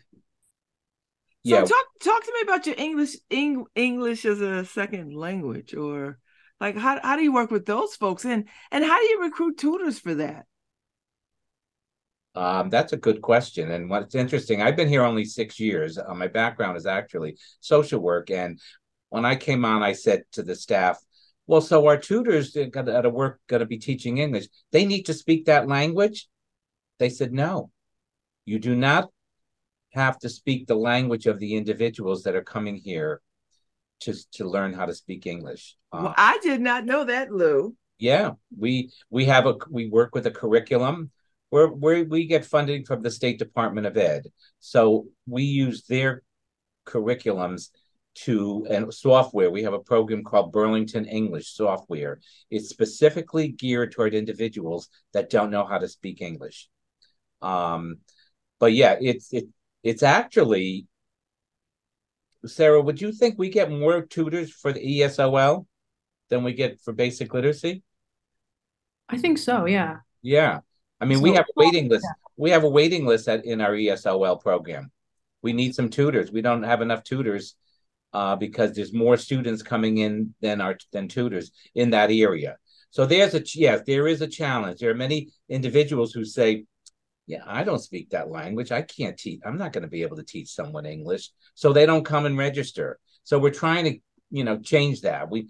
Yeah. 1.44 1.64
So 1.64 1.68
talk 1.68 1.86
talk 2.02 2.24
to 2.24 2.34
me 2.34 2.42
about 2.42 2.66
your 2.66 2.76
English 2.78 3.16
Eng, 3.32 3.66
English 3.76 4.26
as 4.26 4.42
a 4.42 4.66
second 4.66 5.16
language 5.16 5.74
or 5.74 6.20
like 6.60 6.76
how 6.76 7.00
how 7.02 7.16
do 7.16 7.24
you 7.24 7.34
work 7.34 7.50
with 7.50 7.66
those 7.66 7.96
folks 7.96 8.26
and 8.26 8.48
and 8.72 8.84
how 8.84 9.00
do 9.00 9.06
you 9.06 9.22
recruit 9.22 9.58
tutors 9.58 10.00
for 10.00 10.16
that? 10.16 10.46
Um, 12.40 12.70
that's 12.70 12.94
a 12.94 12.98
good 12.98 13.22
question. 13.22 13.70
And 13.70 13.90
what's 13.90 14.16
interesting, 14.16 14.62
I've 14.62 14.78
been 14.78 14.88
here 14.88 15.04
only 15.04 15.26
six 15.26 15.60
years. 15.60 15.98
Uh, 15.98 16.14
my 16.14 16.30
background 16.30 16.78
is 16.78 16.86
actually 16.86 17.38
social 17.60 18.00
work. 18.00 18.32
And 18.32 18.62
when 19.10 19.26
I 19.26 19.36
came 19.36 19.66
on, 19.66 19.84
I 19.84 19.92
said 19.92 20.24
to 20.32 20.44
the 20.44 20.56
staff, 20.56 20.98
well, 21.48 21.60
so 21.60 21.86
our 21.88 21.98
tutors 21.98 22.56
at 22.56 23.06
a 23.06 23.10
work 23.10 23.42
going 23.48 23.60
to 23.60 23.66
be 23.66 23.78
teaching 23.78 24.20
English. 24.20 24.48
They 24.72 24.86
need 24.86 25.08
to 25.08 25.14
speak 25.14 25.46
that 25.46 25.68
language. 25.68 26.30
They 26.98 27.10
said, 27.10 27.34
no, 27.34 27.72
you 28.46 28.58
do 28.58 28.74
not 28.74 29.10
have 29.92 30.18
to 30.20 30.30
speak 30.30 30.66
the 30.66 30.76
language 30.76 31.26
of 31.26 31.40
the 31.40 31.58
individuals 31.58 32.24
that 32.24 32.36
are 32.36 32.44
coming 32.44 32.78
here 32.78 33.20
to 34.02 34.14
to 34.36 34.48
learn 34.48 34.72
how 34.72 34.86
to 34.86 34.94
speak 34.94 35.26
English. 35.26 35.76
Uh, 35.92 36.04
well, 36.04 36.14
I 36.16 36.40
did 36.42 36.62
not 36.62 36.86
know 36.86 37.04
that, 37.04 37.32
Lou. 37.32 37.76
Yeah, 37.98 38.32
we 38.58 38.92
we 39.10 39.26
have 39.26 39.46
a 39.46 39.56
we 39.70 39.90
work 39.90 40.16
with 40.16 40.26
a 40.26 40.32
curriculum 40.32 41.12
where 41.50 41.68
where 41.68 42.04
we 42.04 42.26
get 42.26 42.46
funding 42.46 42.86
from 42.86 43.02
the 43.02 43.12
State 43.12 43.40
Department 43.40 43.88
of 43.88 43.98
Ed, 43.98 44.28
so 44.60 45.08
we 45.28 45.44
use 45.44 45.86
their 45.86 46.24
curriculums 46.86 47.70
to 48.16 48.66
and 48.70 48.94
software. 48.94 49.50
We 49.50 49.64
have 49.64 49.74
a 49.74 49.80
program 49.80 50.24
called 50.24 50.52
Burlington 50.52 51.06
English 51.06 51.54
Software. 51.56 52.20
It's 52.50 52.70
specifically 52.70 53.50
geared 53.50 53.92
toward 53.92 54.14
individuals 54.14 54.90
that 55.14 55.30
don't 55.30 55.52
know 55.52 55.66
how 55.66 55.78
to 55.78 55.88
speak 55.88 56.22
English. 56.22 56.70
Um, 57.42 57.98
but 58.60 58.74
yeah, 58.74 58.96
it's 59.00 59.32
it 59.34 59.48
it's 59.84 60.04
actually 60.04 60.88
Sarah, 62.46 62.82
would 62.82 63.02
you 63.02 63.12
think 63.12 63.38
we 63.38 63.50
get 63.50 63.70
more 63.70 64.02
tutors 64.02 64.52
for 64.52 64.72
the 64.72 64.80
ESOL 64.80 65.66
than 66.30 66.44
we 66.44 66.54
get 66.54 66.80
for 66.82 66.94
basic 66.94 67.34
literacy? 67.34 67.84
I 69.10 69.18
think 69.18 69.38
so, 69.38 69.66
yeah. 69.66 69.98
Yeah. 70.22 70.60
I 71.02 71.06
mean, 71.06 71.20
so, 71.20 71.24
we 71.24 71.34
have 71.34 71.46
a 71.46 71.54
waiting 71.56 71.90
list. 71.90 72.06
Yeah. 72.06 72.30
We 72.38 72.50
have 72.52 72.64
a 72.64 72.70
waiting 72.70 73.06
list 73.06 73.28
at, 73.28 73.46
in 73.46 73.62
our 73.62 73.72
ESOL 73.72 74.42
program. 74.42 74.92
We 75.42 75.54
need 75.54 75.76
some 75.76 75.90
tutors. 75.90 76.32
We 76.32 76.42
don't 76.42 76.64
have 76.64 76.82
enough 76.82 77.04
tutors 77.04 77.56
uh, 78.14 78.36
because 78.36 78.74
there's 78.74 78.94
more 78.94 79.18
students 79.18 79.62
coming 79.62 80.00
in 80.00 80.34
than 80.42 80.62
our 80.62 80.78
than 80.92 81.08
tutors 81.08 81.52
in 81.76 81.92
that 81.92 82.12
area. 82.12 82.58
So 82.92 83.06
there's 83.06 83.36
a 83.36 83.44
yes, 83.54 83.84
there 83.86 84.08
is 84.08 84.22
a 84.22 84.28
challenge. 84.28 84.80
There 84.80 84.92
are 84.92 84.96
many 84.96 85.30
individuals 85.48 86.12
who 86.12 86.26
say, 86.26 86.66
yeah, 87.28 87.44
I 87.46 87.64
don't 87.64 87.80
speak 87.80 88.10
that 88.10 88.32
language. 88.32 88.72
I 88.72 88.82
can't 88.82 89.18
teach. 89.18 89.40
I'm 89.46 89.58
not 89.58 89.72
going 89.72 89.84
to 89.84 89.90
be 89.90 90.02
able 90.02 90.18
to 90.18 90.24
teach 90.24 90.50
someone 90.50 90.86
English. 90.86 91.30
So 91.54 91.72
they 91.72 91.86
don't 91.86 92.04
come 92.04 92.26
and 92.26 92.38
register. 92.38 93.00
So 93.24 93.38
we're 93.38 93.52
trying 93.52 93.86
to, 93.86 94.00
you 94.32 94.44
know, 94.44 94.58
change 94.58 95.02
that. 95.02 95.30
We, 95.30 95.50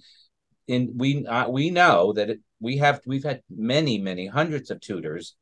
in 0.68 0.94
we 0.98 1.26
uh, 1.26 1.50
we 1.50 1.70
know 1.70 2.14
that 2.14 2.30
it, 2.30 2.42
we 2.60 2.78
have 2.78 3.02
we've 3.06 3.24
had 3.24 3.42
many 3.50 3.98
many 4.00 4.28
hundreds 4.28 4.72
of 4.72 4.80
tutors 4.82 5.36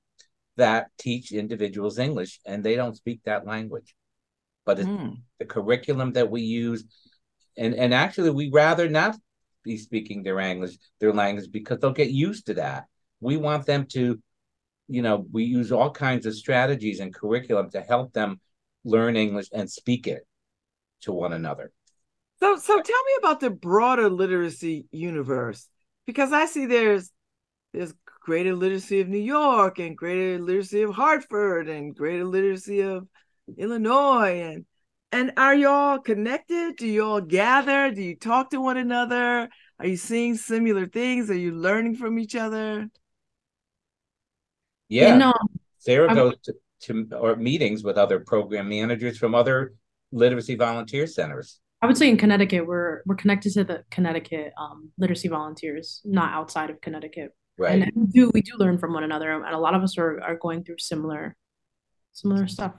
that 0.55 0.89
teach 0.97 1.31
individuals 1.31 1.99
English 1.99 2.39
and 2.45 2.63
they 2.63 2.75
don't 2.75 2.97
speak 2.97 3.21
that 3.23 3.45
language. 3.45 3.95
But 4.65 4.79
mm. 4.79 5.17
the 5.39 5.45
curriculum 5.45 6.13
that 6.13 6.29
we 6.29 6.41
use, 6.41 6.83
and 7.55 7.73
and 7.73 7.93
actually 7.93 8.31
we 8.31 8.49
rather 8.49 8.89
not 8.89 9.17
be 9.63 9.77
speaking 9.77 10.23
their 10.23 10.39
English 10.39 10.77
their 10.99 11.13
language 11.13 11.51
because 11.51 11.79
they'll 11.79 11.91
get 11.91 12.11
used 12.11 12.47
to 12.47 12.55
that. 12.55 12.85
We 13.19 13.37
want 13.37 13.65
them 13.65 13.85
to 13.93 14.19
you 14.87 15.01
know, 15.01 15.25
we 15.31 15.43
use 15.43 15.71
all 15.71 15.91
kinds 15.91 16.25
of 16.25 16.35
strategies 16.35 16.99
and 16.99 17.13
curriculum 17.13 17.69
to 17.71 17.81
help 17.81 18.13
them 18.13 18.39
learn 18.85 19.17
English 19.17 19.47
and 19.51 19.69
speak 19.69 20.07
it 20.07 20.25
to 21.01 21.11
one 21.11 21.33
another. 21.33 21.71
So, 22.39 22.55
so 22.55 22.73
tell 22.73 23.03
me 23.03 23.13
about 23.19 23.39
the 23.39 23.49
broader 23.49 24.09
literacy 24.09 24.87
universe 24.91 25.67
because 26.07 26.33
I 26.33 26.47
see 26.47 26.65
there's 26.65 27.11
there's 27.73 27.93
greater 28.21 28.55
literacy 28.55 29.01
of 29.01 29.07
New 29.07 29.19
York 29.19 29.77
and 29.77 29.95
greater 29.95 30.39
literacy 30.39 30.81
of 30.81 30.95
Hartford 30.95 31.69
and 31.69 31.95
greater 31.95 32.25
literacy 32.25 32.81
of 32.81 33.07
Illinois 33.57 34.41
and 34.41 34.65
and 35.11 35.31
are 35.37 35.55
y'all 35.55 35.99
connected? 35.99 36.75
Do 36.75 36.85
you 36.85 37.05
all 37.05 37.21
gather? 37.21 37.91
Do 37.91 38.01
you 38.01 38.15
talk 38.15 38.49
to 38.49 38.59
one 38.59 38.75
another? 38.75 39.47
Are 39.79 39.87
you 39.87 39.95
seeing 39.95 40.35
similar 40.35 40.85
things? 40.85 41.29
Are 41.29 41.37
you 41.37 41.53
learning 41.53 41.95
from 41.95 42.19
each 42.19 42.35
other? 42.35 42.89
Yeah. 44.89 45.13
And, 45.13 45.23
um, 45.23 45.47
Sarah 45.77 46.13
goes 46.13 46.35
to, 46.43 46.53
to 46.81 47.15
or 47.15 47.37
meetings 47.37 47.83
with 47.83 47.97
other 47.97 48.19
program 48.19 48.67
managers 48.67 49.17
from 49.17 49.33
other 49.33 49.75
literacy 50.11 50.55
volunteer 50.55 51.07
centers. 51.07 51.61
I 51.81 51.85
would 51.85 51.97
say 51.97 52.09
in 52.09 52.17
Connecticut, 52.17 52.65
we're 52.65 53.01
we're 53.05 53.15
connected 53.15 53.53
to 53.53 53.63
the 53.63 53.83
Connecticut 53.91 54.51
um, 54.59 54.91
literacy 54.97 55.27
volunteers, 55.27 56.01
not 56.05 56.33
outside 56.33 56.69
of 56.69 56.81
Connecticut. 56.81 57.35
Right. 57.57 57.81
And 57.81 57.91
we 57.95 58.05
do 58.07 58.31
we 58.33 58.41
do 58.41 58.53
learn 58.57 58.77
from 58.77 58.93
one 58.93 59.03
another, 59.03 59.31
and 59.31 59.45
a 59.45 59.59
lot 59.59 59.75
of 59.75 59.83
us 59.83 59.97
are 59.97 60.21
are 60.21 60.35
going 60.35 60.63
through 60.63 60.79
similar 60.79 61.35
similar 62.13 62.47
stuff. 62.47 62.73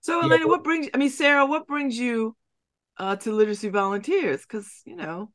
So, 0.00 0.20
Elena, 0.20 0.44
yeah. 0.44 0.48
what 0.48 0.64
brings? 0.64 0.88
I 0.92 0.98
mean, 0.98 1.10
Sarah, 1.10 1.46
what 1.46 1.66
brings 1.66 1.98
you 1.98 2.36
uh, 2.98 3.16
to 3.16 3.32
literacy 3.32 3.68
volunteers? 3.68 4.42
Because 4.42 4.68
you 4.84 4.96
know, 4.96 5.30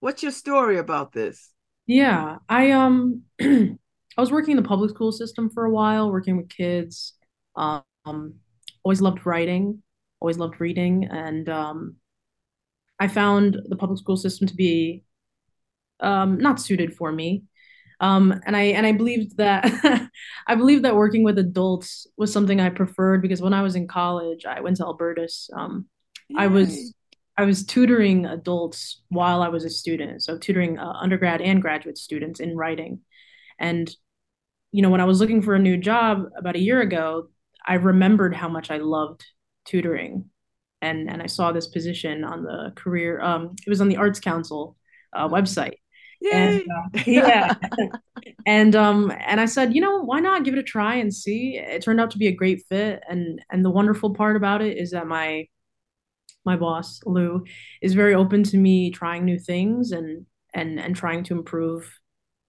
what's 0.00 0.22
your 0.22 0.32
story 0.32 0.78
about 0.78 1.12
this? 1.12 1.50
Yeah, 1.86 2.36
I 2.48 2.70
um 2.70 3.22
I 3.40 3.76
was 4.18 4.30
working 4.30 4.52
in 4.52 4.62
the 4.62 4.68
public 4.68 4.90
school 4.90 5.10
system 5.10 5.50
for 5.50 5.64
a 5.64 5.70
while, 5.70 6.12
working 6.12 6.36
with 6.36 6.48
kids. 6.48 7.14
Um, 7.56 8.34
always 8.84 9.00
loved 9.00 9.26
writing, 9.26 9.82
always 10.20 10.38
loved 10.38 10.60
reading, 10.60 11.08
and 11.10 11.48
um, 11.48 11.96
I 13.00 13.08
found 13.08 13.58
the 13.68 13.76
public 13.76 13.98
school 13.98 14.16
system 14.16 14.46
to 14.46 14.54
be 14.54 15.02
um, 15.98 16.38
not 16.38 16.60
suited 16.60 16.94
for 16.94 17.10
me. 17.10 17.44
Um, 17.98 18.40
and 18.46 18.56
I 18.56 18.62
and 18.62 18.86
I 18.86 18.92
believed 18.92 19.36
that 19.38 20.10
I 20.46 20.54
believed 20.54 20.84
that 20.84 20.96
working 20.96 21.22
with 21.22 21.38
adults 21.38 22.06
was 22.16 22.32
something 22.32 22.60
I 22.60 22.70
preferred 22.70 23.20
because 23.20 23.42
when 23.42 23.52
I 23.52 23.62
was 23.62 23.74
in 23.74 23.88
college, 23.88 24.46
I 24.46 24.60
went 24.60 24.76
to 24.76 24.84
Albertus. 24.84 25.50
Um, 25.54 25.86
I 26.36 26.46
was 26.46 26.94
I 27.40 27.44
was 27.44 27.64
tutoring 27.64 28.26
adults 28.26 29.00
while 29.08 29.42
I 29.42 29.48
was 29.48 29.64
a 29.64 29.70
student, 29.70 30.22
so 30.22 30.36
tutoring 30.36 30.78
uh, 30.78 30.92
undergrad 31.00 31.40
and 31.40 31.62
graduate 31.62 31.96
students 31.96 32.38
in 32.38 32.54
writing. 32.54 33.00
And, 33.58 33.90
you 34.72 34.82
know, 34.82 34.90
when 34.90 35.00
I 35.00 35.06
was 35.06 35.20
looking 35.20 35.40
for 35.40 35.54
a 35.54 35.58
new 35.58 35.78
job 35.78 36.24
about 36.36 36.56
a 36.56 36.60
year 36.60 36.82
ago, 36.82 37.28
I 37.66 37.74
remembered 37.74 38.34
how 38.34 38.50
much 38.50 38.70
I 38.70 38.76
loved 38.76 39.24
tutoring. 39.64 40.28
And, 40.82 41.10
and 41.10 41.22
I 41.22 41.26
saw 41.26 41.52
this 41.52 41.66
position 41.66 42.24
on 42.24 42.42
the 42.42 42.72
career, 42.74 43.20
um, 43.20 43.54
it 43.66 43.68
was 43.68 43.80
on 43.80 43.88
the 43.88 43.98
Arts 43.98 44.20
Council 44.20 44.76
uh, 45.12 45.28
website. 45.28 45.74
Yay. 46.20 46.30
And, 46.32 46.62
uh, 46.96 47.02
yeah. 47.06 47.54
and 48.46 48.76
um 48.76 49.10
and 49.10 49.40
I 49.40 49.46
said, 49.46 49.74
you 49.74 49.80
know, 49.80 50.02
why 50.02 50.20
not 50.20 50.44
give 50.44 50.54
it 50.54 50.60
a 50.60 50.62
try 50.62 50.96
and 50.96 51.12
see? 51.12 51.56
It 51.56 51.82
turned 51.82 52.00
out 52.00 52.10
to 52.12 52.18
be 52.18 52.26
a 52.26 52.32
great 52.32 52.62
fit. 52.68 53.02
And 53.08 53.42
and 53.50 53.64
the 53.64 53.70
wonderful 53.70 54.14
part 54.14 54.36
about 54.36 54.62
it 54.62 54.76
is 54.76 54.90
that 54.90 55.06
my 55.06 55.46
my 56.44 56.56
boss, 56.56 57.00
Lou, 57.04 57.44
is 57.82 57.94
very 57.94 58.14
open 58.14 58.42
to 58.44 58.56
me 58.56 58.90
trying 58.90 59.24
new 59.24 59.38
things 59.38 59.92
and 59.92 60.26
and 60.54 60.78
and 60.78 60.94
trying 60.94 61.24
to 61.24 61.34
improve 61.34 61.98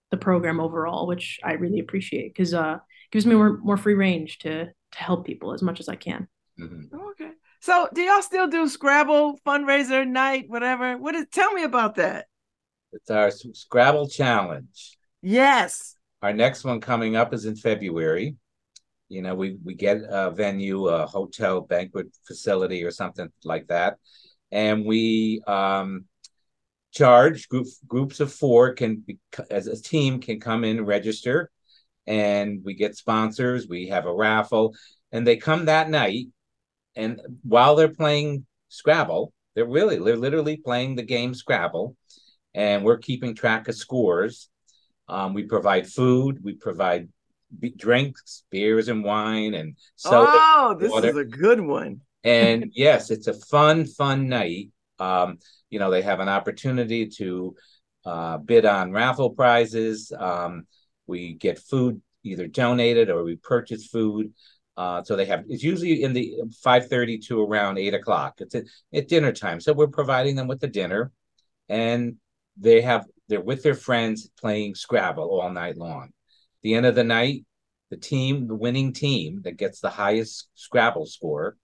the 0.10 0.18
program 0.18 0.60
overall, 0.60 1.08
which 1.08 1.40
I 1.44 1.54
really 1.54 1.80
appreciate 1.80 2.34
because 2.34 2.54
uh 2.54 2.80
gives 3.12 3.26
me 3.26 3.36
more 3.36 3.58
more 3.58 3.78
free 3.78 3.96
range 3.96 4.40
to 4.40 4.66
to 4.66 4.98
help 4.98 5.26
people 5.26 5.54
as 5.54 5.62
much 5.62 5.80
as 5.80 5.88
I 5.88 5.96
can. 5.96 6.28
Mm-hmm. 6.60 6.96
Okay. 7.12 7.32
So 7.62 7.88
do 7.94 8.02
y'all 8.02 8.24
still 8.24 8.48
do 8.48 8.68
Scrabble 8.68 9.40
fundraiser 9.46 10.08
night, 10.08 10.46
whatever? 10.48 10.98
What 10.98 11.14
is 11.14 11.28
tell 11.32 11.54
me 11.54 11.64
about 11.64 11.96
that? 11.96 12.26
It's 12.92 13.12
our 13.12 13.30
Scrabble 13.30 14.10
challenge. 14.10 14.98
Yes. 15.22 15.96
Our 16.24 16.34
next 16.34 16.64
one 16.64 16.82
coming 16.82 17.16
up 17.16 17.34
is 17.34 17.46
in 17.46 17.56
February. 17.56 18.36
You 19.10 19.22
know, 19.22 19.36
we 19.36 19.58
we 19.64 19.76
get 19.76 20.02
a 20.10 20.32
venue, 20.32 20.88
a 20.88 21.06
hotel, 21.06 21.62
banquet 21.62 22.08
facility, 22.26 22.84
or 22.84 22.92
something 22.92 23.30
like 23.44 23.68
that, 23.68 23.98
and 24.52 24.86
we 24.86 25.42
um, 25.46 26.06
charge 26.92 27.48
group 27.48 27.68
groups 27.88 28.20
of 28.20 28.34
four 28.34 28.74
can 28.74 29.04
be, 29.06 29.20
as 29.50 29.68
a 29.68 29.82
team 29.82 30.20
can 30.20 30.40
come 30.40 30.64
in 30.64 30.86
register 30.86 31.50
and 32.08 32.62
we 32.64 32.74
get 32.74 32.96
sponsors 32.96 33.68
we 33.68 33.88
have 33.88 34.06
a 34.06 34.14
raffle 34.14 34.74
and 35.12 35.26
they 35.26 35.38
come 35.38 35.66
that 35.66 35.90
night 35.90 36.28
and 36.96 37.22
while 37.44 37.76
they're 37.76 37.94
playing 37.94 38.46
scrabble 38.70 39.34
they're 39.56 39.66
really 39.66 39.98
they're 40.00 40.16
literally 40.16 40.58
playing 40.58 40.96
the 40.96 41.04
game 41.04 41.34
scrabble 41.34 41.96
and 42.54 42.84
we're 42.84 42.98
keeping 42.98 43.36
track 43.36 43.68
of 43.68 43.76
scores 43.76 44.50
um, 45.08 45.34
we 45.34 45.44
provide 45.44 45.88
food 45.88 46.40
we 46.44 46.54
provide 46.54 47.10
drinks 47.76 48.44
beers 48.50 48.88
and 48.88 49.04
wine 49.04 49.54
and 49.54 49.76
soda 49.96 50.32
oh 50.34 50.78
this 50.80 50.92
water. 50.92 51.10
is 51.10 51.18
a 51.18 51.26
good 51.26 51.60
one 51.60 52.00
and 52.24 52.72
yes 52.74 53.12
it's 53.12 53.28
a 53.28 53.34
fun 53.34 53.86
fun 53.86 54.30
night 54.30 54.70
um, 55.02 55.40
you 55.72 55.80
know, 55.80 55.90
they 55.90 56.04
have 56.04 56.20
an 56.20 56.30
opportunity 56.30 57.08
to 57.08 57.56
uh, 58.06 58.38
bid 58.38 58.66
on 58.66 58.92
raffle 58.92 59.32
prizes. 59.32 60.12
Um, 60.18 60.68
we 61.08 61.34
get 61.34 61.60
food 61.60 62.02
either 62.24 62.48
donated 62.48 63.10
or 63.10 63.24
we 63.24 63.36
purchase 63.36 63.88
food. 63.88 64.34
Uh, 64.78 65.04
so 65.04 65.16
they 65.16 65.26
have 65.26 65.44
it's 65.50 65.64
usually 65.64 66.04
in 66.04 66.14
the 66.14 66.42
5:30 66.66 67.26
to 67.28 67.42
around 67.42 67.78
eight 67.78 67.94
o'clock. 67.94 68.36
It's 68.40 68.56
at, 68.56 68.64
at 68.94 69.08
dinner 69.08 69.32
time. 69.32 69.60
So 69.60 69.74
we're 69.74 69.88
providing 69.88 70.36
them 70.36 70.48
with 70.48 70.60
the 70.60 70.68
dinner, 70.68 71.12
and 71.70 72.16
they 72.58 72.82
have 72.82 73.06
they're 73.28 73.42
with 73.42 73.64
their 73.64 73.76
friends 73.76 74.30
playing 74.40 74.76
Scrabble 74.76 75.40
all 75.40 75.50
night 75.50 75.78
long. 75.78 76.12
The 76.64 76.76
end 76.76 76.86
of 76.86 76.96
the 76.96 77.04
night, 77.04 77.46
the 77.90 77.98
team, 77.98 78.48
the 78.48 78.56
winning 78.56 78.94
team 78.94 79.42
that 79.44 79.58
gets 79.58 79.80
the 79.80 79.90
highest 79.90 80.48
Scrabble 80.56 81.06
score, 81.06 81.58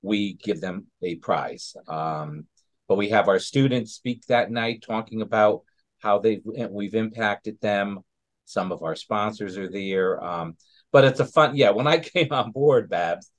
we 0.00 0.34
give 0.34 0.60
them 0.60 0.86
a 1.02 1.16
prize. 1.16 1.76
Um, 1.88 2.46
but 2.88 2.96
we 2.96 3.10
have 3.10 3.28
our 3.28 3.38
students 3.38 3.92
speak 3.92 4.26
that 4.26 4.50
night 4.50 4.84
talking 4.86 5.22
about 5.22 5.62
how 6.00 6.18
they 6.18 6.40
we've 6.44 6.94
impacted 6.94 7.60
them. 7.60 8.00
Some 8.44 8.72
of 8.72 8.82
our 8.82 8.96
sponsors 8.96 9.56
are 9.56 9.70
there. 9.70 10.22
Um, 10.22 10.56
but 10.92 11.04
it's 11.04 11.20
a 11.20 11.26
fun, 11.26 11.56
yeah. 11.56 11.70
When 11.70 11.86
I 11.86 11.98
came 12.14 12.28
on 12.30 12.52
board, 12.52 12.88
Babz, 12.88 13.30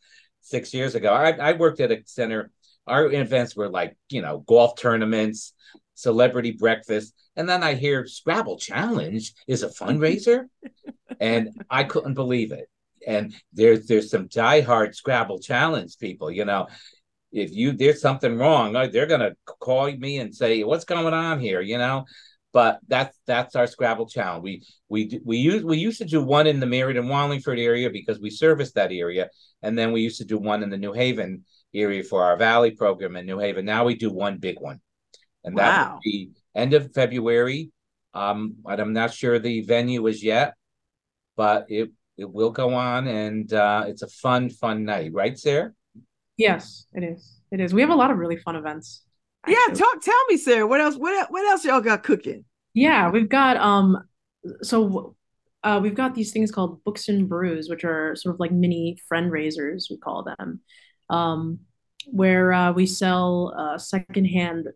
six 0.41 0.74
years 0.74 0.95
ago, 0.95 1.13
I, 1.13 1.31
I 1.31 1.53
worked 1.53 1.79
at 1.79 1.91
a 1.91 2.01
center. 2.05 2.51
Our 2.86 3.12
events 3.12 3.55
were 3.55 3.69
like, 3.69 3.95
you 4.10 4.22
know, 4.22 4.39
golf 4.39 4.75
tournaments, 4.75 5.53
celebrity 5.93 6.51
breakfast, 6.51 7.13
and 7.36 7.48
then 7.48 7.63
I 7.63 7.75
hear 7.75 8.05
Scrabble 8.05 8.57
Challenge 8.57 9.33
is 9.48 9.63
a 9.63 9.69
fundraiser, 9.69 10.45
and 11.19 11.50
I 11.69 11.86
couldn't 11.86 12.15
believe 12.15 12.51
it. 12.51 12.69
And 13.07 13.33
there's 13.53 13.88
there's 13.88 14.12
some 14.12 14.27
diehard 14.27 14.95
Scrabble 14.95 15.39
Challenge 15.39 15.98
people, 15.98 16.29
you 16.29 16.45
know, 16.45 16.67
if 17.33 17.55
you 17.55 17.72
there's 17.72 18.00
something 18.00 18.38
wrong, 18.38 18.75
uh, 18.75 18.88
they're 18.88 19.07
gonna 19.07 19.36
call 19.45 19.91
me 19.91 20.19
and 20.19 20.33
say, 20.33 20.63
"What's 20.63 20.86
going 20.86 21.13
on 21.13 21.39
here?" 21.39 21.62
You 21.62 21.79
know. 21.79 22.05
But 22.53 22.79
that's 22.88 23.17
that's 23.25 23.55
our 23.55 23.65
Scrabble 23.65 24.07
challenge. 24.07 24.43
We 24.43 24.63
we 24.88 25.19
we 25.25 25.38
use 25.38 25.63
we 25.63 25.77
used 25.77 25.98
to 25.98 26.05
do 26.05 26.24
one 26.24 26.48
in 26.48 26.60
the 26.60 26.67
Meriden 26.67 27.10
Wallingford 27.10 27.60
area 27.60 27.89
because 27.89 28.19
we 28.19 28.29
service 28.29 28.72
that 28.74 28.91
area, 28.91 29.29
and 29.63 29.77
then 29.77 29.91
we 29.91 30.01
used 30.01 30.19
to 30.19 30.25
do 30.25 30.38
one 30.38 30.62
in 30.62 30.69
the 30.69 30.77
New 30.77 30.93
Haven 30.93 31.45
area 31.74 32.03
for 32.03 32.24
our 32.24 32.38
Valley 32.38 32.72
program 32.72 33.15
in 33.15 33.25
New 33.25 33.39
Haven. 33.39 33.65
Now 33.65 33.86
we 33.86 33.95
do 33.95 34.12
one 34.12 34.38
big 34.38 34.60
one, 34.60 34.79
and 35.43 35.57
that 35.57 35.77
wow. 35.77 35.93
will 35.93 36.00
be 36.03 36.29
end 36.55 36.74
of 36.74 36.93
February. 36.93 37.72
Um, 38.13 38.57
I'm 38.67 38.93
not 38.93 39.12
sure 39.12 39.39
the 39.39 39.62
venue 39.62 40.05
is 40.05 40.23
yet, 40.23 40.54
but 41.36 41.65
it 41.69 41.89
it 42.17 42.32
will 42.32 42.51
go 42.51 42.75
on, 42.75 43.08
and 43.08 43.51
uh, 43.51 43.86
it's 43.88 44.04
a 44.04 44.08
fun 44.08 44.51
fun 44.51 44.86
night, 44.86 45.12
right, 45.12 45.38
Sarah? 45.38 45.71
Yes, 46.38 46.86
it 46.93 47.04
is. 47.04 47.41
It 47.51 47.60
is. 47.60 47.73
We 47.73 47.82
have 47.82 47.89
a 47.89 47.95
lot 47.95 48.12
of 48.12 48.17
really 48.17 48.38
fun 48.38 48.56
events. 48.56 49.01
Yeah, 49.47 49.73
talk. 49.73 50.01
Tell 50.01 50.25
me, 50.29 50.38
Sarah. 50.38 50.67
What 50.67 50.82
else? 50.82 50.95
What 50.95 51.32
what 51.32 51.45
else 51.45 51.65
y'all 51.65 51.82
got 51.82 52.03
cooking? 52.03 52.45
Yeah, 52.73 53.10
we've 53.10 53.29
got 53.29 53.58
um, 53.58 54.03
so 54.62 55.15
uh, 55.63 55.79
we've 55.82 55.95
got 55.95 56.15
these 56.15 56.32
things 56.32 56.51
called 56.51 56.84
books 56.84 57.10
and 57.10 57.27
brews, 57.27 57.69
which 57.69 57.84
are 57.84 58.15
sort 58.15 58.36
of 58.36 58.39
like 58.39 58.51
mini 58.51 58.97
friend 59.08 59.32
raisers. 59.32 59.88
We 59.89 59.97
call 59.97 60.23
them, 60.23 60.62
um, 61.10 61.60
where 62.08 62.53
uh, 62.53 62.71
we 62.71 62.86
sell 62.86 63.53
uh, 63.58 63.77
secondhand 63.77 64.67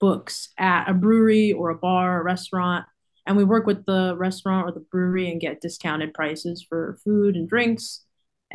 books 0.00 0.50
at 0.58 0.88
a 0.88 0.94
brewery 0.94 1.52
or 1.52 1.70
a 1.70 1.78
bar, 1.78 2.20
a 2.20 2.24
restaurant, 2.24 2.86
and 3.26 3.36
we 3.36 3.44
work 3.44 3.66
with 3.66 3.86
the 3.86 4.14
restaurant 4.16 4.68
or 4.68 4.72
the 4.72 4.84
brewery 4.90 5.30
and 5.30 5.40
get 5.40 5.60
discounted 5.60 6.12
prices 6.12 6.64
for 6.68 6.98
food 7.04 7.36
and 7.36 7.48
drinks 7.48 8.05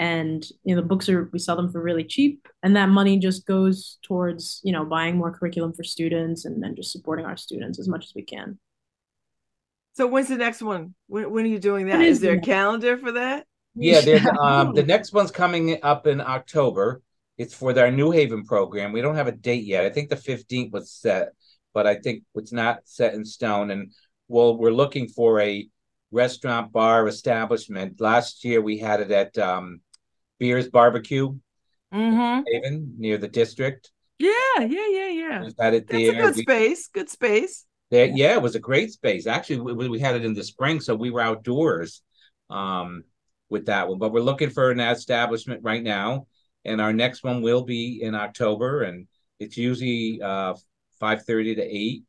and 0.02 0.48
you 0.64 0.76
know 0.76 0.82
the 0.82 0.88
books 0.88 1.08
are 1.08 1.30
we 1.32 1.38
sell 1.38 1.56
them 1.56 1.72
for 1.72 1.80
really 1.80 2.04
cheap 2.04 2.48
and 2.64 2.76
that 2.76 2.90
money 2.90 3.20
just 3.20 3.46
goes 3.46 4.00
towards 4.02 4.60
you 4.64 4.74
know 4.74 4.84
buying 4.84 5.16
more 5.16 5.32
curriculum 5.32 5.72
for 5.74 5.84
students 5.84 6.44
and 6.44 6.62
then 6.62 6.76
just 6.76 6.92
supporting 6.92 7.24
our 7.24 7.38
students 7.38 7.80
as 7.80 7.88
much 7.88 8.06
as 8.06 8.14
we 8.16 8.24
can. 8.24 8.58
So 9.94 10.08
when's 10.08 10.30
the 10.30 10.38
next 10.38 10.62
one? 10.62 10.96
When, 11.08 11.30
when 11.32 11.46
are 11.46 11.50
you 11.50 11.60
doing 11.60 11.86
that? 11.88 12.02
Is, 12.02 12.18
is 12.18 12.22
there 12.22 12.34
a 12.34 12.42
calendar 12.42 12.98
for 12.98 13.12
that? 13.14 13.46
Yeah 13.76 14.02
there's 14.08 14.26
um 14.40 14.74
the 14.74 14.84
next 14.84 15.14
one's 15.14 15.32
coming 15.32 15.78
up 15.84 16.08
in 16.08 16.20
october. 16.20 17.02
It's 17.38 17.54
for 17.54 17.78
our 17.80 17.92
new 17.92 18.10
haven 18.10 18.44
program. 18.44 18.92
We 18.94 19.02
don't 19.02 19.16
have 19.16 19.28
a 19.28 19.32
date 19.32 19.66
yet. 19.66 19.86
I 19.86 19.92
think 19.92 20.10
the 20.10 20.16
15th 20.16 20.72
was 20.72 20.92
set 20.92 21.30
but 21.74 21.88
i 21.88 21.96
think 21.96 22.24
it's 22.36 22.52
not 22.52 22.80
set 22.86 23.14
in 23.14 23.24
stone. 23.24 23.70
And 23.70 23.92
well 24.28 24.58
we're 24.58 24.74
looking 24.74 25.08
for 25.08 25.40
a 25.40 25.70
restaurant 26.12 26.72
bar 26.72 27.08
establishment. 27.08 28.02
Last 28.02 28.44
year 28.44 28.62
we 28.62 28.80
had 28.80 29.00
it 29.00 29.12
at 29.12 29.38
um, 29.38 29.82
Bear's 30.42 30.70
Barbecue, 30.70 31.38
mm-hmm. 31.94 32.42
Haven 32.48 32.96
near 32.98 33.20
the 33.20 33.28
district. 33.28 33.92
Yeah, 34.18 34.32
yeah, 34.58 34.88
yeah, 34.90 35.08
yeah. 35.08 35.42
We 35.44 35.54
had 35.60 35.76
it 35.76 35.88
That's 35.88 36.04
there. 36.04 36.14
a 36.14 36.26
good 36.26 36.36
we, 36.36 36.42
space. 36.42 36.88
Good 36.88 37.10
space. 37.10 37.68
There, 37.92 38.08
yeah, 38.08 38.34
it 38.34 38.42
was 38.42 38.56
a 38.56 38.60
great 38.60 38.92
space. 38.92 39.28
Actually, 39.28 39.74
we, 39.74 39.88
we 39.88 40.00
had 40.00 40.16
it 40.16 40.26
in 40.26 40.34
the 40.34 40.44
spring, 40.44 40.80
so 40.80 40.96
we 40.96 41.12
were 41.12 41.22
outdoors 41.22 42.02
um, 42.50 43.04
with 43.52 43.68
that 43.68 43.88
one. 43.88 44.00
But 44.00 44.14
we're 44.14 44.22
looking 44.22 44.50
for 44.50 44.72
an 44.72 44.80
establishment 44.80 45.62
right 45.64 45.84
now, 45.84 46.26
and 46.66 46.82
our 46.82 46.92
next 46.92 47.24
one 47.24 47.44
will 47.44 47.62
be 47.64 48.02
in 48.02 48.16
October, 48.16 48.82
and 48.82 49.08
it's 49.40 49.58
usually 49.58 50.24
uh, 50.24 50.56
five 51.00 51.24
thirty 51.24 51.54
to 51.54 51.62
eight. 51.64 52.04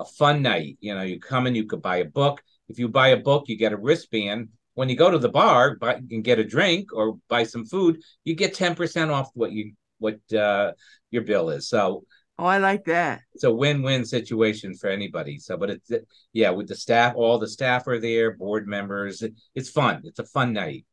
A 0.00 0.04
fun 0.04 0.42
night. 0.42 0.76
You 0.80 0.96
know, 0.96 1.02
you 1.02 1.20
come 1.20 1.46
and 1.46 1.56
you 1.56 1.66
could 1.66 1.80
buy 1.82 1.98
a 1.98 2.04
book 2.04 2.42
if 2.68 2.78
you 2.78 2.88
buy 2.88 3.08
a 3.08 3.16
book, 3.16 3.44
you 3.48 3.56
get 3.56 3.72
a 3.72 3.76
wristband. 3.76 4.48
When 4.76 4.88
you 4.88 4.96
go 4.96 5.10
to 5.10 5.18
the 5.18 5.28
bar, 5.28 5.74
buy, 5.74 5.94
and 5.94 6.22
get 6.22 6.38
a 6.38 6.44
drink 6.44 6.92
or 6.94 7.18
buy 7.28 7.42
some 7.42 7.66
food, 7.66 8.00
you 8.24 8.34
get 8.34 8.54
ten 8.54 8.74
percent 8.74 9.10
off 9.10 9.28
what 9.34 9.50
you 9.50 9.72
what 9.98 10.20
uh, 10.32 10.72
your 11.10 11.22
bill 11.22 11.50
is. 11.50 11.68
So 11.68 12.04
Oh, 12.38 12.44
I 12.44 12.58
like 12.58 12.84
that. 12.84 13.22
It's 13.34 13.44
a 13.44 13.50
win-win 13.50 14.04
situation 14.04 14.74
for 14.74 14.90
anybody. 14.90 15.38
So, 15.38 15.56
but 15.56 15.70
it's 15.70 15.90
yeah, 16.34 16.50
with 16.50 16.68
the 16.68 16.74
staff, 16.74 17.14
all 17.16 17.38
the 17.38 17.48
staff 17.48 17.86
are 17.86 17.98
there, 17.98 18.32
board 18.32 18.66
members. 18.66 19.22
It, 19.22 19.32
it's 19.54 19.70
fun. 19.70 20.02
It's 20.04 20.18
a 20.18 20.26
fun 20.26 20.52
night, 20.52 20.84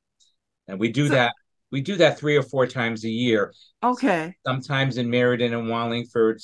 and 0.68 0.80
we 0.80 0.90
do 0.90 1.08
so, 1.08 1.16
that. 1.16 1.34
We 1.70 1.82
do 1.82 1.96
that 1.98 2.20
three 2.20 2.38
or 2.38 2.44
four 2.44 2.68
times 2.68 3.04
a 3.04 3.10
year. 3.10 3.52
Okay. 3.84 4.36
Sometimes 4.46 4.98
in 4.98 5.10
Meriden 5.10 5.54
and 5.54 5.68
Wallingford, 5.68 6.40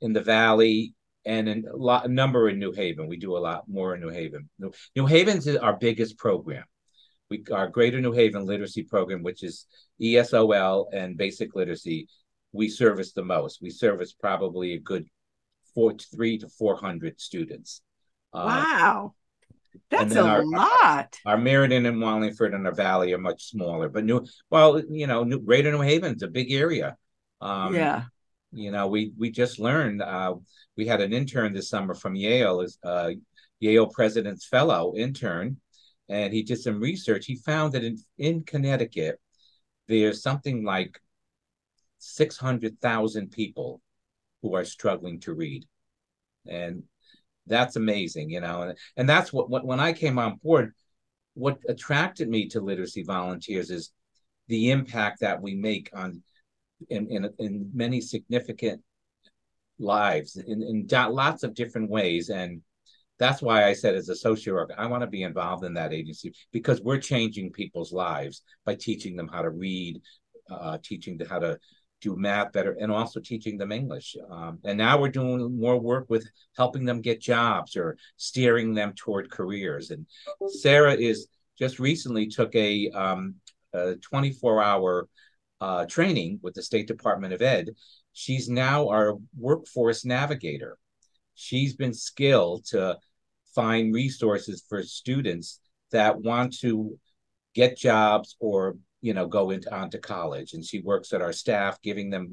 in 0.00 0.14
the 0.14 0.22
Valley, 0.22 0.94
and 1.26 1.48
in 1.48 1.66
a, 1.70 1.76
lot, 1.76 2.06
a 2.06 2.08
number 2.08 2.48
in 2.48 2.58
New 2.58 2.72
Haven. 2.72 3.06
We 3.06 3.18
do 3.18 3.36
a 3.36 3.38
lot 3.38 3.68
more 3.68 3.94
in 3.94 4.00
New 4.00 4.08
Haven. 4.08 4.48
New, 4.58 4.72
New 4.96 5.06
Haven's 5.06 5.46
is 5.46 5.56
our 5.56 5.76
biggest 5.76 6.16
program. 6.18 6.64
We 7.30 7.44
our 7.52 7.68
Greater 7.68 8.00
New 8.00 8.12
Haven 8.12 8.44
Literacy 8.44 8.82
Program, 8.82 9.22
which 9.22 9.42
is 9.42 9.66
ESOL 10.00 10.86
and 10.92 11.16
Basic 11.16 11.54
Literacy, 11.54 12.08
we 12.52 12.68
service 12.68 13.12
the 13.12 13.24
most. 13.24 13.62
We 13.62 13.70
service 13.70 14.12
probably 14.12 14.74
a 14.74 14.80
good 14.80 15.06
four, 15.74 15.94
three 15.94 16.38
to 16.38 16.48
four 16.48 16.76
hundred 16.76 17.20
students. 17.20 17.82
Uh, 18.32 18.64
wow. 18.64 19.14
That's 19.88 20.16
a 20.16 20.24
our, 20.24 20.44
lot. 20.44 21.16
Our, 21.24 21.34
our 21.34 21.38
Meriden 21.38 21.86
and 21.86 22.00
Wallingford 22.00 22.54
and 22.54 22.66
our 22.66 22.74
Valley 22.74 23.12
are 23.12 23.18
much 23.18 23.44
smaller, 23.44 23.88
but 23.88 24.04
new. 24.04 24.26
Well, 24.50 24.82
you 24.88 25.06
know, 25.06 25.22
new, 25.22 25.38
Greater 25.40 25.70
New 25.70 25.80
Haven's 25.80 26.24
a 26.24 26.28
big 26.28 26.50
area. 26.50 26.96
Um, 27.40 27.74
yeah. 27.74 28.04
You 28.52 28.72
know, 28.72 28.88
we 28.88 29.12
we 29.16 29.30
just 29.30 29.60
learned. 29.60 30.02
Uh, 30.02 30.34
we 30.76 30.86
had 30.86 31.00
an 31.00 31.12
intern 31.12 31.52
this 31.52 31.68
summer 31.68 31.94
from 31.94 32.16
Yale, 32.16 32.62
as 32.62 32.78
uh, 32.82 33.10
Yale 33.60 33.86
President's 33.86 34.46
Fellow 34.46 34.96
intern, 34.96 35.58
and 36.10 36.34
he 36.34 36.42
did 36.42 36.60
some 36.60 36.80
research. 36.80 37.24
He 37.24 37.36
found 37.36 37.72
that 37.72 37.84
in, 37.84 37.96
in 38.18 38.42
Connecticut, 38.42 39.20
there's 39.86 40.22
something 40.22 40.64
like 40.64 41.00
600,000 41.98 43.30
people 43.30 43.80
who 44.42 44.54
are 44.56 44.64
struggling 44.64 45.20
to 45.20 45.34
read. 45.34 45.66
And 46.46 46.82
that's 47.46 47.76
amazing, 47.76 48.30
you 48.30 48.40
know. 48.40 48.62
And, 48.62 48.78
and 48.96 49.08
that's 49.08 49.32
what, 49.32 49.48
what, 49.48 49.64
when 49.64 49.78
I 49.78 49.92
came 49.92 50.18
on 50.18 50.40
board, 50.42 50.72
what 51.34 51.58
attracted 51.68 52.28
me 52.28 52.48
to 52.48 52.60
literacy 52.60 53.04
volunteers 53.04 53.70
is 53.70 53.92
the 54.48 54.72
impact 54.72 55.20
that 55.20 55.40
we 55.40 55.54
make 55.54 55.90
on 55.94 56.22
in, 56.88 57.06
in, 57.08 57.30
in 57.38 57.70
many 57.72 58.00
significant 58.00 58.82
lives 59.78 60.36
in, 60.36 60.62
in 60.62 60.86
lots 60.90 61.44
of 61.44 61.54
different 61.54 61.88
ways. 61.88 62.30
And 62.30 62.62
that's 63.20 63.42
why 63.42 63.66
I 63.66 63.74
said, 63.74 63.94
as 63.94 64.08
a 64.08 64.16
social 64.16 64.54
worker, 64.54 64.74
I 64.78 64.86
want 64.86 65.02
to 65.02 65.06
be 65.06 65.22
involved 65.22 65.64
in 65.64 65.74
that 65.74 65.92
agency 65.92 66.32
because 66.52 66.80
we're 66.80 66.98
changing 66.98 67.52
people's 67.52 67.92
lives 67.92 68.42
by 68.64 68.74
teaching 68.74 69.14
them 69.14 69.28
how 69.28 69.42
to 69.42 69.50
read, 69.50 70.00
uh, 70.50 70.78
teaching 70.82 71.18
them 71.18 71.28
how 71.28 71.38
to 71.38 71.58
do 72.00 72.16
math 72.16 72.50
better 72.52 72.76
and 72.80 72.90
also 72.90 73.20
teaching 73.20 73.58
them 73.58 73.72
English. 73.72 74.16
Um, 74.30 74.58
and 74.64 74.78
now 74.78 74.98
we're 74.98 75.10
doing 75.10 75.60
more 75.60 75.78
work 75.78 76.06
with 76.08 76.26
helping 76.56 76.86
them 76.86 77.02
get 77.02 77.20
jobs 77.20 77.76
or 77.76 77.98
steering 78.16 78.72
them 78.72 78.94
toward 78.96 79.30
careers. 79.30 79.90
And 79.90 80.06
Sarah 80.48 80.94
is 80.94 81.28
just 81.58 81.78
recently 81.78 82.26
took 82.26 82.54
a, 82.54 82.88
um, 82.90 83.34
a 83.74 83.96
24 83.96 84.62
hour 84.62 85.08
uh, 85.60 85.84
training 85.84 86.40
with 86.42 86.54
the 86.54 86.62
State 86.62 86.86
Department 86.86 87.34
of 87.34 87.42
Ed. 87.42 87.68
She's 88.14 88.48
now 88.48 88.88
our 88.88 89.18
workforce 89.38 90.06
navigator. 90.06 90.78
She's 91.34 91.76
been 91.76 91.92
skilled 91.92 92.64
to 92.68 92.96
find 93.54 93.94
resources 93.94 94.64
for 94.68 94.82
students 94.82 95.60
that 95.92 96.20
want 96.20 96.58
to 96.60 96.98
get 97.54 97.76
jobs 97.76 98.36
or 98.40 98.76
you 99.00 99.14
know 99.14 99.26
go 99.26 99.50
into 99.50 99.74
onto 99.74 99.98
college. 99.98 100.52
And 100.52 100.64
she 100.64 100.80
works 100.80 101.12
at 101.12 101.22
our 101.22 101.32
staff 101.32 101.80
giving 101.82 102.10
them 102.10 102.30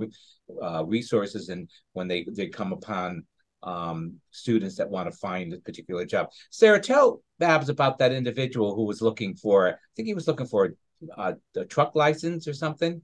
uh, 0.62 0.86
resources. 0.86 1.50
And 1.50 1.70
when 1.94 2.08
they 2.08 2.26
they 2.32 2.48
come 2.48 2.74
upon 2.74 3.24
um, 3.64 4.16
students 4.32 4.76
that 4.78 4.90
want 4.90 5.12
to 5.12 5.18
find 5.18 5.54
a 5.54 5.58
particular 5.58 6.06
job. 6.06 6.30
Sarah 6.52 6.80
tell 6.80 7.22
babz 7.40 7.70
about 7.70 7.98
that 8.00 8.12
individual 8.12 8.76
who 8.76 8.86
was 8.86 9.02
looking 9.02 9.36
for 9.36 9.70
i 9.70 9.74
think 9.96 10.08
he 10.08 10.14
was 10.14 10.28
looking 10.28 10.48
for 10.48 10.74
a, 11.18 11.36
a 11.56 11.66
truck 11.66 11.96
license 11.96 12.48
or 12.48 12.54
something. 12.54 13.02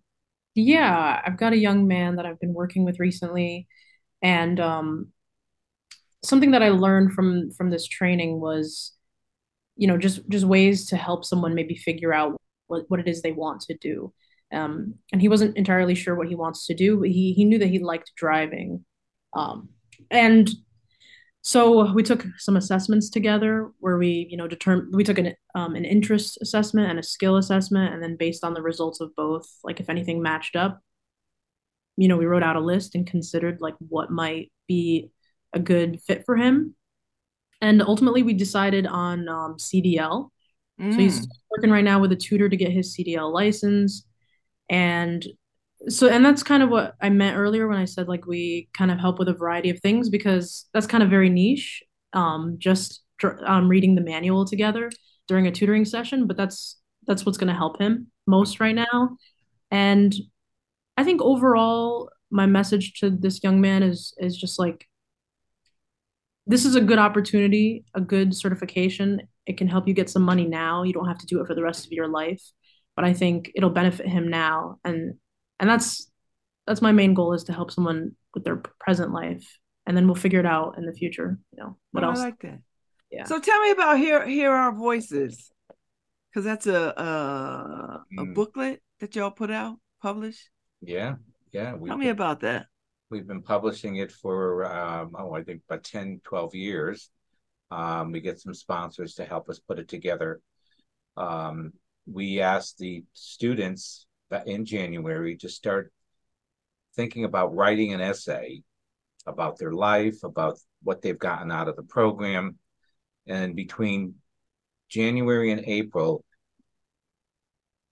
Yeah 0.56 1.22
i've 1.26 1.38
got 1.38 1.54
a 1.54 1.58
young 1.58 1.88
man 1.88 2.16
that 2.16 2.26
i've 2.26 2.40
been 2.40 2.54
working 2.54 2.86
with 2.86 3.00
recently. 3.00 3.68
And 4.22 4.60
um, 4.60 5.13
something 6.24 6.52
that 6.52 6.64
i 6.64 6.70
learned 6.70 7.14
from 7.14 7.52
from 7.52 7.70
this 7.70 7.88
training 7.88 8.40
was 8.40 8.94
you 9.76 9.88
know 9.88 9.98
just 9.98 10.28
just 10.30 10.46
ways 10.46 10.88
to 10.88 10.98
help 10.98 11.26
someone 11.26 11.56
maybe 11.56 11.76
figure 11.76 12.14
out 12.14 12.40
what, 12.68 12.86
what 12.88 13.00
it 13.00 13.08
is 13.08 13.22
they 13.22 13.32
want 13.32 13.62
to 13.62 13.78
do. 13.78 14.14
Um, 14.52 14.96
and 15.12 15.22
he 15.22 15.30
wasn't 15.30 15.58
entirely 15.58 15.96
sure 15.96 16.16
what 16.16 16.28
he 16.28 16.36
wants 16.36 16.68
to 16.68 16.76
do, 16.76 17.00
but 17.00 17.10
he 17.10 17.34
he 17.34 17.46
knew 17.46 17.60
that 17.60 17.70
he 17.70 17.80
liked 17.80 18.12
driving. 18.16 18.86
Um, 19.34 19.70
and 20.12 20.50
so 21.42 21.92
we 21.92 22.04
took 22.04 22.26
some 22.38 22.56
assessments 22.56 23.10
together 23.10 23.72
where 23.80 23.98
we, 23.98 24.28
you 24.30 24.38
know, 24.38 24.48
determined 24.48 24.94
we 24.96 25.04
took 25.04 25.18
an 25.18 25.34
um, 25.56 25.76
an 25.76 25.86
interest 25.86 26.38
assessment 26.42 26.90
and 26.90 27.00
a 27.00 27.04
skill 27.04 27.38
assessment, 27.38 27.94
and 27.94 28.04
then 28.04 28.16
based 28.16 28.44
on 28.44 28.54
the 28.54 28.62
results 28.62 29.02
of 29.02 29.16
both, 29.16 29.48
like 29.64 29.80
if 29.80 29.90
anything 29.90 30.22
matched 30.22 30.56
up, 30.56 30.80
you 31.98 32.08
know, 32.08 32.18
we 32.18 32.26
wrote 32.26 32.44
out 32.44 32.56
a 32.56 32.60
list 32.60 32.96
and 32.96 33.08
considered 33.08 33.58
like 33.60 33.76
what 33.80 34.12
might 34.12 34.52
be 34.68 35.12
a 35.54 35.60
good 35.60 36.02
fit 36.02 36.26
for 36.26 36.36
him. 36.36 36.76
And 37.62 37.82
ultimately, 37.82 38.24
we 38.24 38.34
decided 38.34 38.86
on 38.86 39.30
um, 39.30 39.56
CDL, 39.58 40.30
Mm. 40.80 40.92
So 40.92 41.00
he's 41.00 41.28
working 41.52 41.72
right 41.72 41.84
now 41.84 42.00
with 42.00 42.12
a 42.12 42.16
tutor 42.16 42.50
to 42.50 42.58
get 42.58 42.72
his 42.72 42.96
CDL 42.96 43.32
license. 43.32 44.06
And 44.70 45.26
so, 45.88 46.08
and 46.08 46.24
that's 46.24 46.44
kind 46.44 46.64
of 46.64 46.70
what 46.70 46.96
I 47.02 47.10
meant 47.10 47.38
earlier 47.38 47.68
when 47.68 47.78
I 47.78 47.86
said 47.86 48.08
like 48.08 48.26
we 48.26 48.70
kind 48.74 48.92
of 48.92 49.00
help 49.00 49.20
with 49.20 49.28
a 49.28 49.34
variety 49.34 49.70
of 49.70 49.80
things 49.80 50.10
because 50.10 50.66
that's 50.74 50.88
kind 50.88 51.04
of 51.04 51.10
very 51.10 51.30
niche. 51.30 51.84
Um, 52.14 52.58
just 52.60 53.02
um, 53.46 53.68
reading 53.68 53.96
the 53.96 54.02
manual 54.02 54.46
together 54.46 54.92
during 55.28 55.48
a 55.48 55.52
tutoring 55.52 55.86
session, 55.86 56.28
but 56.28 56.38
that's 56.38 56.80
that's 57.06 57.26
what's 57.26 57.38
going 57.38 57.48
to 57.50 57.54
help 57.58 57.80
him 57.82 58.08
most 58.28 58.60
right 58.60 58.76
now. 58.76 59.18
And 59.72 60.14
I 60.96 61.04
think 61.04 61.22
overall, 61.22 62.10
my 62.30 62.46
message 62.46 63.00
to 63.00 63.10
this 63.10 63.44
young 63.44 63.60
man 63.62 63.84
is 63.84 64.14
is 64.20 64.38
just 64.38 64.60
like 64.60 64.88
this 66.46 66.66
is 66.66 66.76
a 66.76 66.82
good 66.82 67.00
opportunity, 67.00 67.86
a 67.94 68.02
good 68.02 68.36
certification. 68.36 69.22
It 69.46 69.58
can 69.58 69.68
help 69.68 69.88
you 69.88 69.94
get 69.94 70.10
some 70.10 70.24
money 70.24 70.46
now. 70.46 70.84
You 70.84 70.94
don't 70.94 71.08
have 71.08 71.20
to 71.20 71.26
do 71.26 71.42
it 71.42 71.48
for 71.48 71.56
the 71.56 71.64
rest 71.64 71.86
of 71.86 71.92
your 71.92 72.08
life, 72.08 72.42
but 72.96 73.06
I 73.06 73.14
think 73.14 73.52
it'll 73.56 73.70
benefit 73.70 74.08
him 74.08 74.30
now. 74.30 74.78
And 74.84 75.16
and 75.60 75.70
that's 75.70 76.10
that's 76.68 76.82
my 76.82 76.92
main 76.92 77.14
goal 77.14 77.34
is 77.34 77.44
to 77.46 77.54
help 77.54 77.72
someone 77.72 78.16
with 78.34 78.44
their 78.44 78.62
present 78.80 79.12
life, 79.12 79.60
and 79.86 79.96
then 79.96 80.06
we'll 80.06 80.16
figure 80.16 80.40
it 80.40 80.46
out 80.46 80.78
in 80.78 80.86
the 80.86 80.94
future. 80.94 81.40
You 81.52 81.64
know 81.64 81.78
what 81.92 82.04
oh, 82.04 82.10
else? 82.10 82.20
I 82.20 82.24
like 82.26 82.40
that. 82.42 82.60
Yeah. 83.12 83.26
So 83.26 83.40
tell 83.40 83.62
me 83.62 83.72
about 83.72 83.98
hear 83.98 84.26
hear 84.28 84.52
our 84.52 84.74
voices, 84.74 85.52
because 86.30 86.44
that's 86.44 86.68
a 86.68 86.94
a, 86.98 88.04
a 88.18 88.26
mm. 88.26 88.34
booklet 88.34 88.82
that 89.00 89.16
y'all 89.16 89.32
put 89.32 89.52
out, 89.52 89.78
published. 90.02 90.50
Yeah, 90.82 91.16
yeah. 91.52 91.78
Tell 91.86 91.98
me 91.98 92.10
about 92.10 92.42
that. 92.42 92.66
We've 93.10 93.28
been 93.28 93.44
publishing 93.44 93.98
it 93.98 94.12
for, 94.12 94.66
um, 94.66 95.16
oh, 95.18 95.34
I 95.34 95.44
think 95.44 95.62
about 95.70 95.84
10, 95.84 96.22
12 96.24 96.56
years. 96.56 97.10
Um, 97.70 98.12
we 98.12 98.22
get 98.22 98.40
some 98.40 98.54
sponsors 98.54 99.16
to 99.16 99.26
help 99.26 99.50
us 99.50 99.60
put 99.60 99.80
it 99.80 99.88
together. 99.88 100.42
Um, 101.16 101.74
we 102.06 102.42
asked 102.42 102.78
the 102.78 103.04
students 103.14 104.08
in 104.46 104.66
January 104.66 105.38
to 105.38 105.50
start 105.50 105.94
thinking 106.96 107.24
about 107.24 107.56
writing 107.56 107.94
an 107.94 108.02
essay 108.02 108.64
about 109.26 109.58
their 109.58 109.72
life, 109.72 110.24
about 110.24 110.58
what 110.82 111.02
they've 111.02 111.20
gotten 111.20 111.52
out 111.52 111.68
of 111.68 111.76
the 111.76 111.84
program. 111.84 112.58
And 113.26 113.56
between 113.56 114.16
January 114.90 115.52
and 115.52 115.64
April, 115.66 116.24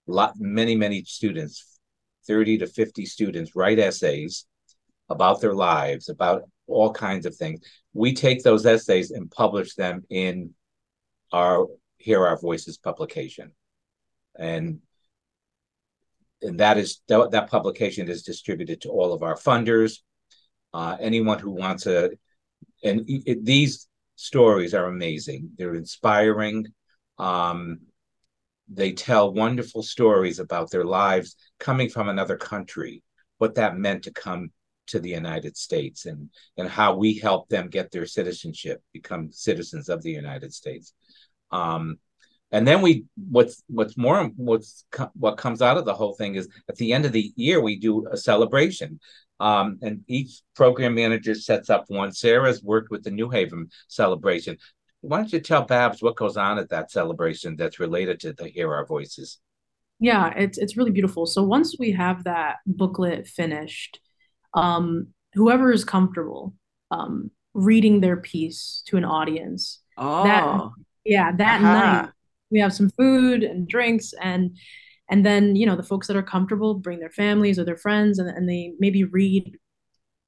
lot 0.06 0.34
many, 0.38 0.74
many 0.74 1.04
students, 1.04 1.78
30 2.26 2.58
to 2.58 2.66
50 2.66 3.06
students 3.06 3.56
write 3.56 3.78
essays 3.78 4.46
about 5.12 5.40
their 5.40 5.54
lives, 5.54 6.08
about 6.08 6.42
all 6.66 6.92
kinds 6.92 7.26
of 7.26 7.36
things. 7.36 7.60
We 7.92 8.12
take 8.14 8.42
those 8.42 8.66
essays 8.66 9.10
and 9.10 9.30
publish 9.30 9.74
them 9.74 10.04
in 10.10 10.54
our 11.32 11.66
Hear 11.98 12.26
Our 12.26 12.38
Voices 12.38 12.78
publication. 12.78 13.52
And 14.38 14.80
and 16.40 16.58
that 16.58 16.76
is 16.76 17.00
that, 17.08 17.30
that 17.30 17.50
publication 17.50 18.08
is 18.08 18.22
distributed 18.22 18.80
to 18.80 18.88
all 18.88 19.12
of 19.12 19.22
our 19.22 19.36
funders. 19.36 19.98
Uh, 20.74 20.96
anyone 21.00 21.38
who 21.38 21.50
wants 21.50 21.84
to, 21.84 22.10
and 22.82 23.04
it, 23.06 23.44
these 23.44 23.88
stories 24.16 24.74
are 24.74 24.86
amazing. 24.86 25.50
They're 25.56 25.74
inspiring. 25.74 26.66
Um, 27.18 27.80
they 28.68 28.92
tell 28.92 29.32
wonderful 29.32 29.82
stories 29.82 30.38
about 30.38 30.70
their 30.70 30.84
lives 30.84 31.36
coming 31.60 31.88
from 31.90 32.08
another 32.08 32.36
country, 32.36 33.02
what 33.38 33.54
that 33.56 33.76
meant 33.76 34.04
to 34.04 34.12
come 34.12 34.50
to 34.92 35.00
the 35.00 35.10
United 35.10 35.56
States 35.56 36.06
and 36.06 36.30
and 36.56 36.68
how 36.68 36.94
we 36.94 37.18
help 37.18 37.48
them 37.48 37.68
get 37.68 37.90
their 37.90 38.06
citizenship, 38.06 38.80
become 38.92 39.32
citizens 39.32 39.88
of 39.88 40.02
the 40.02 40.12
United 40.12 40.52
States. 40.54 40.92
Um, 41.50 41.98
and 42.50 42.68
then 42.68 42.82
we 42.82 43.06
what's 43.16 43.62
what's 43.68 43.96
more 43.96 44.30
what's 44.36 44.84
what 45.14 45.38
comes 45.38 45.62
out 45.62 45.78
of 45.78 45.86
the 45.86 45.94
whole 45.94 46.14
thing 46.14 46.34
is 46.34 46.48
at 46.68 46.76
the 46.76 46.92
end 46.92 47.04
of 47.06 47.12
the 47.12 47.32
year 47.36 47.60
we 47.60 47.78
do 47.78 48.06
a 48.08 48.16
celebration. 48.16 49.00
Um, 49.40 49.78
and 49.82 50.02
each 50.06 50.42
program 50.54 50.94
manager 50.94 51.34
sets 51.34 51.68
up 51.68 51.86
one. 51.88 52.12
Sarah's 52.12 52.62
worked 52.62 52.90
with 52.92 53.02
the 53.02 53.10
New 53.10 53.28
Haven 53.28 53.70
celebration. 53.88 54.56
Why 55.00 55.16
don't 55.16 55.32
you 55.32 55.40
tell 55.40 55.64
Babz 55.64 56.00
what 56.00 56.14
goes 56.14 56.36
on 56.36 56.58
at 56.58 56.68
that 56.68 56.92
celebration 56.92 57.56
that's 57.56 57.80
related 57.80 58.20
to 58.20 58.34
the 58.34 58.48
Hear 58.48 58.72
Our 58.72 58.86
Voices? 58.86 59.40
Yeah, 59.98 60.32
it's 60.36 60.58
it's 60.58 60.76
really 60.76 60.90
beautiful. 60.90 61.26
So 61.26 61.42
once 61.42 61.76
we 61.78 61.92
have 61.92 62.24
that 62.24 62.56
booklet 62.66 63.26
finished, 63.26 64.00
um, 64.54 65.08
whoever 65.34 65.72
is 65.72 65.84
comfortable 65.84 66.54
um, 66.90 67.30
reading 67.54 68.00
their 68.00 68.16
piece 68.16 68.82
to 68.86 68.96
an 68.96 69.04
audience. 69.04 69.80
Oh, 69.96 70.24
that, 70.24 70.70
yeah, 71.04 71.32
that 71.36 71.60
uh-huh. 71.60 71.72
night 71.72 72.08
we 72.52 72.60
have 72.60 72.72
some 72.72 72.90
food 72.90 73.42
and 73.42 73.66
drinks 73.66 74.12
and 74.22 74.56
and 75.10 75.26
then 75.26 75.56
you 75.56 75.66
know 75.66 75.74
the 75.74 75.82
folks 75.82 76.06
that 76.06 76.16
are 76.16 76.22
comfortable 76.22 76.74
bring 76.74 77.00
their 77.00 77.10
families 77.10 77.58
or 77.58 77.64
their 77.64 77.76
friends 77.76 78.18
and, 78.18 78.28
and 78.28 78.48
they 78.48 78.74
maybe 78.78 79.02
read 79.02 79.58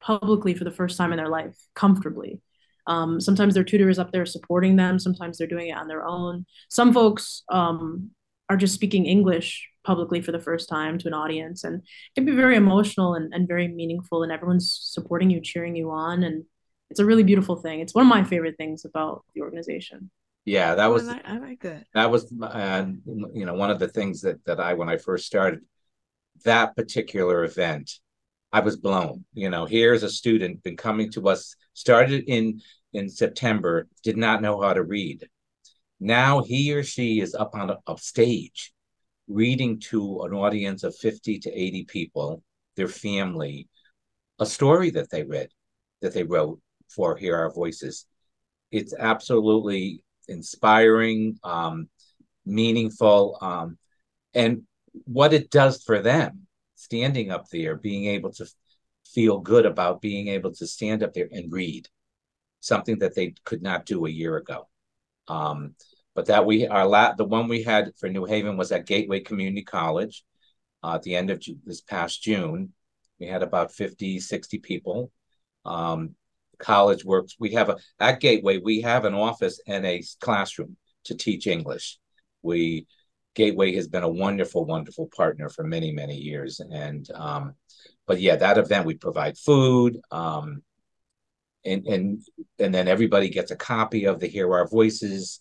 publicly 0.01 0.55
for 0.55 0.65
the 0.65 0.73
first 0.73 0.97
time 0.97 1.13
in 1.13 1.19
their 1.19 1.29
life 1.29 1.57
comfortably 1.75 2.41
um, 2.87 3.21
sometimes 3.21 3.55
their 3.55 3.65
tutor 3.65 3.89
is 3.89 3.99
up 3.99 4.11
there 4.11 4.27
supporting 4.27 4.77
them 4.77 4.99
sometimes 4.99 5.39
they're 5.39 5.47
doing 5.47 5.69
it 5.69 5.77
on 5.77 5.87
their 5.87 6.05
own 6.05 6.45
some 6.69 6.93
folks 6.93 7.45
um, 7.51 8.11
are 8.49 8.57
just 8.57 8.75
speaking 8.75 9.07
english 9.07 9.69
publicly 9.85 10.21
for 10.21 10.33
the 10.33 10.41
first 10.41 10.69
time 10.69 10.99
to 10.99 11.09
an 11.09 11.15
audience 11.15 11.65
and 11.65 11.77
it 11.77 12.15
can 12.15 12.25
be 12.25 12.33
very 12.33 12.57
emotional 12.57 13.15
and, 13.15 13.33
and 13.35 13.47
very 13.47 13.69
meaningful 13.69 14.23
and 14.23 14.33
everyone's 14.33 14.79
supporting 14.83 15.31
you 15.31 15.41
cheering 15.41 15.77
you 15.77 15.91
on 15.91 16.23
and 16.23 16.45
it's 16.91 17.01
a 17.01 17.05
really 17.05 17.23
beautiful 17.23 17.57
thing. 17.57 17.81
It's 17.81 17.95
one 17.95 18.07
of 18.07 18.09
my 18.09 18.25
favorite 18.25 18.57
things 18.57 18.85
about 18.85 19.25
the 19.35 19.41
organization. 19.41 20.11
Yeah 20.45 20.75
that 20.75 20.91
was 20.91 21.09
I 21.09 21.13
like, 21.13 21.23
I 21.25 21.39
like 21.39 21.63
that 21.63 21.87
that 21.95 22.11
was 22.11 22.31
uh, 22.43 22.85
you 23.33 23.47
know 23.47 23.55
one 23.55 23.71
of 23.71 23.79
the 23.79 23.89
things 23.89 24.21
that 24.21 24.45
that 24.45 24.61
i 24.61 24.75
when 24.75 24.91
i 24.91 24.99
first 24.99 25.25
started 25.25 25.61
that 26.45 26.77
particular 26.77 27.45
event 27.45 27.91
i 28.53 28.61
was 28.61 28.77
blown. 28.77 29.25
You 29.33 29.49
know 29.49 29.65
here's 29.65 30.03
a 30.03 30.11
student 30.11 30.63
been 30.63 30.77
coming 30.77 31.11
to 31.13 31.29
us 31.29 31.57
started 31.73 32.25
in 32.27 32.61
in 32.93 33.09
september 33.09 33.89
did 34.03 34.19
not 34.19 34.43
know 34.43 34.61
how 34.61 34.75
to 34.75 34.83
read. 34.83 35.27
Now 35.99 36.43
he 36.43 36.75
or 36.75 36.83
she 36.83 37.21
is 37.21 37.35
up 37.35 37.55
on 37.55 37.71
a, 37.71 37.79
a 37.87 37.97
stage 37.97 38.74
reading 39.29 39.81
to 39.81 40.23
an 40.23 40.33
audience 40.33 40.85
of 40.85 40.97
50 40.97 41.39
to 41.41 41.51
80 41.51 41.85
people, 41.85 42.43
their 42.77 42.89
family, 42.89 43.69
a 44.39 44.47
story 44.47 44.91
that 44.91 45.11
they 45.11 45.23
read, 45.23 45.49
that 46.03 46.13
they 46.13 46.25
wrote 46.25 46.61
for 46.89 47.17
Hear 47.17 47.37
Our 47.37 47.53
Voices. 47.53 48.07
It's 48.71 48.95
absolutely 48.95 50.03
inspiring, 50.29 51.39
um, 51.45 51.89
meaningful, 52.45 53.39
um, 53.41 53.79
and 54.35 54.63
what 55.05 55.33
it 55.33 55.51
does 55.51 55.83
for 55.83 56.01
them 56.01 56.47
standing 56.75 57.31
up 57.31 57.49
there, 57.49 57.77
being 57.77 58.07
able 58.07 58.33
to 58.33 58.47
feel 59.07 59.39
good 59.39 59.67
about 59.67 60.01
being 60.03 60.29
able 60.29 60.53
to 60.53 60.67
stand 60.67 61.03
up 61.03 61.13
there 61.13 61.29
and 61.31 61.53
read, 61.53 61.89
something 62.61 62.99
that 62.99 63.15
they 63.15 63.35
could 63.45 63.63
not 63.63 63.87
do 63.87 64.07
a 64.07 64.11
year 64.11 64.37
ago. 64.37 64.69
Um, 65.29 65.75
but 66.15 66.27
that 66.27 66.47
we 66.47 66.67
our 66.67 66.87
la- 66.87 67.15
the 67.15 67.25
one 67.25 67.49
we 67.49 67.63
had 67.63 67.93
for 67.99 68.09
New 68.09 68.25
Haven 68.25 68.57
was 68.57 68.73
at 68.73 68.87
Gateway 68.87 69.21
Community 69.21 69.63
College 69.63 70.25
uh, 70.83 70.95
at 70.95 71.03
the 71.03 71.17
end 71.17 71.31
of 71.31 71.43
this 71.65 71.81
past 71.81 72.23
June. 72.23 72.73
We 73.21 73.27
had 73.27 73.43
about 73.43 73.73
50, 73.73 74.21
60 74.21 74.59
people. 74.59 75.11
Um, 75.65 76.15
college 76.59 77.05
works. 77.05 77.37
We 77.39 77.53
have 77.53 77.69
a 77.69 77.77
at 77.99 78.21
Gateway, 78.21 78.59
we 78.59 78.81
have 78.83 79.05
an 79.05 79.15
office 79.15 79.61
and 79.67 79.85
a 79.85 80.03
classroom 80.21 80.77
to 81.05 81.15
teach 81.15 81.47
English. 81.47 81.99
We 82.43 82.87
Gateway 83.35 83.75
has 83.75 83.89
been 83.89 84.05
a 84.05 84.09
wonderful, 84.09 84.65
wonderful 84.65 85.11
partner 85.15 85.49
for 85.49 85.65
many, 85.65 85.91
many 85.93 86.17
years. 86.17 86.61
And 86.61 87.09
um, 87.13 87.55
but 88.07 88.21
yeah, 88.21 88.37
that 88.37 88.59
event 88.59 88.87
we 88.87 88.95
provide 88.95 89.37
food. 89.37 89.99
Um, 90.11 90.63
and 91.65 91.87
and 91.87 92.23
and 92.59 92.75
then 92.75 92.89
everybody 92.89 93.29
gets 93.29 93.51
a 93.51 93.57
copy 93.57 94.05
of 94.05 94.21
the 94.21 94.27
Hear 94.27 94.53
Our 94.53 94.69
Voices. 94.69 95.41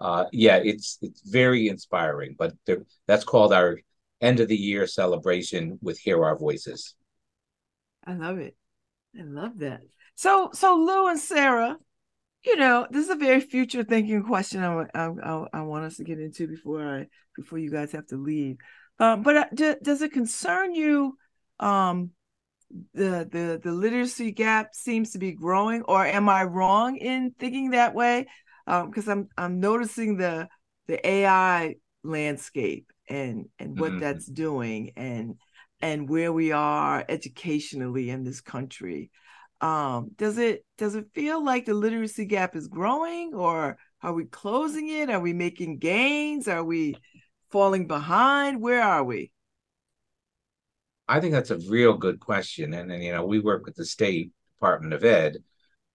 Uh, 0.00 0.26
yeah, 0.32 0.56
it's 0.56 0.98
it's 1.02 1.22
very 1.28 1.68
inspiring. 1.68 2.36
But 2.38 2.54
there, 2.66 2.84
that's 3.06 3.24
called 3.24 3.52
our 3.52 3.78
end 4.20 4.40
of 4.40 4.48
the 4.48 4.56
year 4.56 4.86
celebration 4.86 5.78
with 5.82 5.98
Hear 5.98 6.24
Our 6.24 6.38
Voices. 6.38 6.94
I 8.06 8.14
love 8.14 8.38
it. 8.38 8.56
I 9.18 9.22
love 9.24 9.58
that. 9.58 9.80
So 10.14 10.50
so 10.52 10.76
Lou 10.76 11.08
and 11.08 11.18
Sarah, 11.18 11.76
you 12.44 12.56
know, 12.56 12.86
this 12.90 13.04
is 13.04 13.10
a 13.10 13.16
very 13.16 13.40
future 13.40 13.84
thinking 13.84 14.22
question 14.22 14.62
I, 14.62 14.84
I, 14.94 15.44
I, 15.52 15.60
want 15.62 15.84
us 15.84 15.96
to 15.96 16.04
get 16.04 16.18
into 16.18 16.46
before 16.46 16.82
I 16.82 17.06
before 17.36 17.58
you 17.58 17.70
guys 17.70 17.92
have 17.92 18.06
to 18.08 18.16
leave. 18.16 18.56
Um, 18.98 19.22
but 19.22 19.36
uh, 19.36 19.46
d- 19.54 19.76
does 19.82 20.02
it 20.02 20.12
concern 20.12 20.74
you? 20.74 21.16
Um, 21.60 22.10
the 22.94 23.28
the 23.30 23.60
the 23.62 23.72
literacy 23.72 24.32
gap 24.32 24.74
seems 24.74 25.12
to 25.12 25.18
be 25.18 25.32
growing, 25.32 25.82
or 25.82 26.04
am 26.04 26.28
I 26.28 26.44
wrong 26.44 26.96
in 26.96 27.32
thinking 27.38 27.70
that 27.70 27.94
way? 27.94 28.26
Because 28.68 29.08
um, 29.08 29.28
I'm 29.36 29.44
I'm 29.44 29.60
noticing 29.60 30.18
the 30.18 30.48
the 30.88 31.06
AI 31.06 31.76
landscape 32.04 32.92
and 33.08 33.46
and 33.58 33.78
what 33.78 33.92
mm-hmm. 33.92 34.00
that's 34.00 34.26
doing 34.26 34.92
and 34.96 35.36
and 35.80 36.08
where 36.08 36.32
we 36.32 36.52
are 36.52 37.04
educationally 37.08 38.10
in 38.10 38.24
this 38.24 38.40
country. 38.40 39.10
Um 39.60 40.10
does 40.16 40.38
it 40.38 40.64
does 40.76 40.94
it 40.94 41.06
feel 41.14 41.42
like 41.42 41.64
the 41.64 41.74
literacy 41.74 42.26
gap 42.26 42.54
is 42.54 42.68
growing 42.68 43.34
or 43.34 43.78
are 44.02 44.12
we 44.12 44.26
closing 44.26 44.88
it? 44.88 45.10
Are 45.10 45.20
we 45.20 45.32
making 45.32 45.78
gains? 45.78 46.46
Are 46.46 46.62
we 46.62 46.96
falling 47.50 47.86
behind? 47.86 48.60
Where 48.60 48.82
are 48.82 49.02
we? 49.02 49.32
I 51.08 51.20
think 51.20 51.32
that's 51.32 51.50
a 51.50 51.58
real 51.68 51.96
good 51.96 52.20
question. 52.20 52.74
And, 52.74 52.92
and 52.92 53.02
you 53.02 53.12
know 53.12 53.24
we 53.24 53.40
work 53.40 53.64
with 53.64 53.76
the 53.76 53.86
state 53.86 54.32
department 54.58 54.92
of 54.92 55.04
ed 55.04 55.38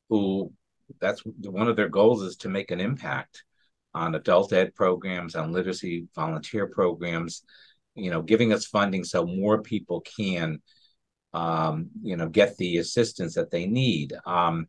who 0.10 0.52
that's 1.00 1.22
one 1.26 1.68
of 1.68 1.76
their 1.76 1.90
goals 1.90 2.22
is 2.24 2.38
to 2.38 2.50
make 2.50 2.72
an 2.72 2.80
impact 2.80 3.44
on 3.94 4.16
adult 4.16 4.54
ed 4.54 4.74
programs 4.76 5.36
on 5.36 5.52
literacy 5.52 6.08
volunteer 6.16 6.68
programs 6.68 7.44
you 7.96 8.10
know 8.10 8.22
giving 8.22 8.52
us 8.54 8.66
funding 8.66 9.04
so 9.04 9.26
more 9.26 9.62
people 9.62 10.02
can 10.02 10.60
um, 11.34 11.90
you 12.02 12.16
know, 12.16 12.30
get 12.30 12.58
the 12.58 12.78
assistance 12.78 13.36
that 13.36 13.52
they 13.52 13.66
need. 13.66 14.14
Um, 14.26 14.68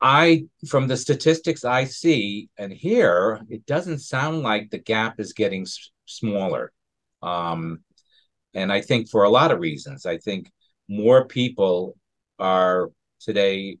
I, 0.00 0.46
from 0.68 0.86
the 0.86 0.96
statistics 0.96 1.64
I 1.64 1.84
see 1.84 2.48
and 2.56 2.72
hear, 2.72 3.40
it 3.50 3.66
doesn't 3.66 3.98
sound 3.98 4.42
like 4.42 4.70
the 4.70 4.78
gap 4.78 5.18
is 5.18 5.32
getting 5.32 5.62
s- 5.62 5.90
smaller. 6.06 6.72
Um, 7.20 7.80
and 8.54 8.72
I 8.72 8.80
think 8.80 9.10
for 9.10 9.24
a 9.24 9.28
lot 9.28 9.50
of 9.50 9.58
reasons, 9.58 10.06
I 10.06 10.18
think 10.18 10.50
more 10.88 11.26
people 11.26 11.96
are 12.38 12.90
today, 13.20 13.78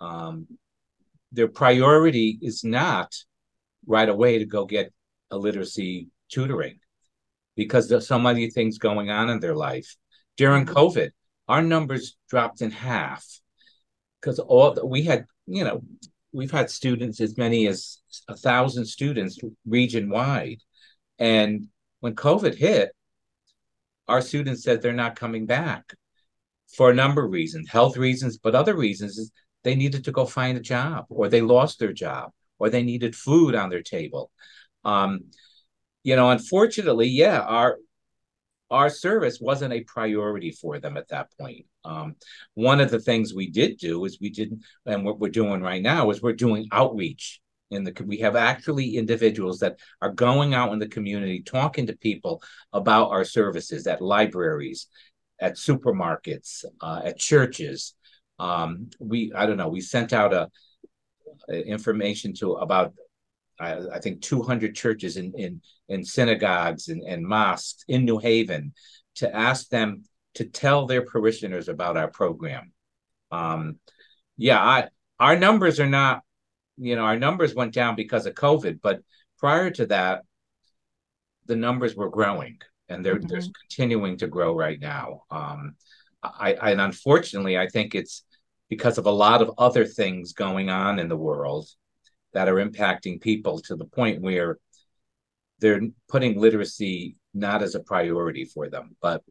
um, 0.00 0.46
their 1.32 1.48
priority 1.48 2.38
is 2.40 2.64
not 2.64 3.14
right 3.86 4.08
away 4.08 4.38
to 4.38 4.44
go 4.44 4.64
get 4.64 4.92
a 5.30 5.36
literacy 5.36 6.08
tutoring 6.30 6.78
because 7.56 7.88
there's 7.88 8.06
so 8.06 8.18
many 8.18 8.50
things 8.50 8.78
going 8.78 9.10
on 9.10 9.30
in 9.30 9.40
their 9.40 9.54
life. 9.54 9.96
During 10.36 10.64
mm-hmm. 10.64 10.76
COVID, 10.76 11.10
our 11.48 11.62
numbers 11.62 12.16
dropped 12.28 12.62
in 12.62 12.70
half 12.70 13.24
because 14.20 14.38
all 14.38 14.76
we 14.84 15.02
had, 15.02 15.26
you 15.46 15.64
know, 15.64 15.82
we've 16.32 16.50
had 16.50 16.70
students 16.70 17.20
as 17.20 17.36
many 17.36 17.66
as 17.66 17.98
a 18.28 18.36
thousand 18.36 18.86
students 18.86 19.38
region 19.66 20.08
wide, 20.08 20.58
and 21.18 21.68
when 22.00 22.14
COVID 22.14 22.54
hit, 22.54 22.92
our 24.08 24.20
students 24.20 24.62
said 24.62 24.80
they're 24.80 24.92
not 24.92 25.16
coming 25.16 25.46
back 25.46 25.94
for 26.76 26.90
a 26.90 26.94
number 26.94 27.24
of 27.24 27.30
reasons, 27.30 27.68
health 27.68 27.96
reasons, 27.96 28.38
but 28.38 28.54
other 28.54 28.74
reasons 28.74 29.18
is 29.18 29.32
they 29.62 29.74
needed 29.74 30.04
to 30.04 30.12
go 30.12 30.26
find 30.26 30.56
a 30.56 30.60
job, 30.60 31.06
or 31.08 31.28
they 31.28 31.40
lost 31.40 31.78
their 31.78 31.92
job, 31.92 32.30
or 32.58 32.68
they 32.68 32.82
needed 32.82 33.16
food 33.16 33.54
on 33.54 33.70
their 33.70 33.82
table. 33.82 34.30
Um, 34.84 35.30
you 36.02 36.16
know, 36.16 36.30
unfortunately, 36.30 37.08
yeah, 37.08 37.40
our 37.40 37.78
our 38.70 38.90
service 38.90 39.38
wasn't 39.40 39.72
a 39.72 39.84
priority 39.84 40.50
for 40.50 40.78
them 40.78 40.96
at 40.96 41.08
that 41.08 41.28
point. 41.38 41.66
Um, 41.84 42.16
one 42.54 42.80
of 42.80 42.90
the 42.90 42.98
things 42.98 43.32
we 43.32 43.50
did 43.50 43.78
do 43.78 44.04
is 44.04 44.18
we 44.20 44.30
didn't, 44.30 44.64
and 44.86 45.04
what 45.04 45.18
we're 45.18 45.30
doing 45.30 45.62
right 45.62 45.82
now 45.82 46.10
is 46.10 46.22
we're 46.22 46.32
doing 46.32 46.68
outreach 46.72 47.40
in 47.70 47.84
the. 47.84 48.04
We 48.04 48.18
have 48.18 48.36
actually 48.36 48.96
individuals 48.96 49.60
that 49.60 49.78
are 50.02 50.12
going 50.12 50.54
out 50.54 50.72
in 50.72 50.78
the 50.78 50.88
community 50.88 51.42
talking 51.42 51.86
to 51.86 51.96
people 51.96 52.42
about 52.72 53.10
our 53.10 53.24
services 53.24 53.86
at 53.86 54.02
libraries, 54.02 54.88
at 55.40 55.54
supermarkets, 55.54 56.64
uh, 56.80 57.02
at 57.04 57.18
churches. 57.18 57.94
Um, 58.38 58.90
we 58.98 59.32
I 59.34 59.46
don't 59.46 59.56
know. 59.56 59.68
We 59.68 59.80
sent 59.80 60.12
out 60.12 60.32
a, 60.32 60.50
a 61.48 61.66
information 61.66 62.34
to 62.34 62.54
about 62.54 62.94
I, 63.60 63.78
I 63.94 64.00
think 64.00 64.22
200 64.22 64.74
churches 64.74 65.16
in 65.16 65.32
in, 65.36 65.60
in 65.88 66.04
synagogues 66.04 66.88
and, 66.88 67.02
and 67.02 67.24
mosques 67.24 67.84
in 67.88 68.04
New 68.04 68.18
Haven 68.18 68.72
to 69.16 69.34
ask 69.34 69.68
them 69.68 70.04
to 70.34 70.44
tell 70.44 70.86
their 70.86 71.02
parishioners 71.02 71.68
about 71.68 71.96
our 71.96 72.08
program. 72.08 72.72
Um, 73.30 73.78
yeah, 74.36 74.60
I, 74.60 74.88
our 75.20 75.36
numbers 75.36 75.78
are 75.78 75.88
not, 75.88 76.22
you 76.76 76.96
know, 76.96 77.04
our 77.04 77.18
numbers 77.18 77.54
went 77.54 77.72
down 77.72 77.94
because 77.94 78.26
of 78.26 78.34
COVID, 78.34 78.80
but 78.82 79.00
prior 79.38 79.70
to 79.70 79.86
that, 79.86 80.22
the 81.46 81.56
numbers 81.56 81.94
were 81.94 82.10
growing 82.10 82.58
and 82.88 83.04
they're, 83.04 83.16
mm-hmm. 83.16 83.26
they're 83.26 83.42
continuing 83.68 84.16
to 84.18 84.26
grow 84.26 84.54
right 84.54 84.80
now. 84.80 85.22
Um, 85.30 85.76
I, 86.22 86.54
I, 86.54 86.70
and 86.72 86.80
unfortunately, 86.80 87.58
I 87.58 87.68
think 87.68 87.94
it's 87.94 88.24
because 88.68 88.98
of 88.98 89.06
a 89.06 89.10
lot 89.10 89.42
of 89.42 89.52
other 89.58 89.84
things 89.84 90.32
going 90.32 90.70
on 90.70 90.98
in 90.98 91.08
the 91.08 91.16
world 91.16 91.68
that 92.32 92.48
are 92.48 92.64
impacting 92.64 93.20
people 93.20 93.60
to 93.60 93.76
the 93.76 93.84
point 93.84 94.22
where 94.22 94.58
they're 95.60 95.82
putting 96.08 96.40
literacy 96.40 97.16
not 97.32 97.62
as 97.62 97.74
a 97.74 97.80
priority 97.80 98.44
for 98.44 98.68
them. 98.68 98.96
But 99.00 99.22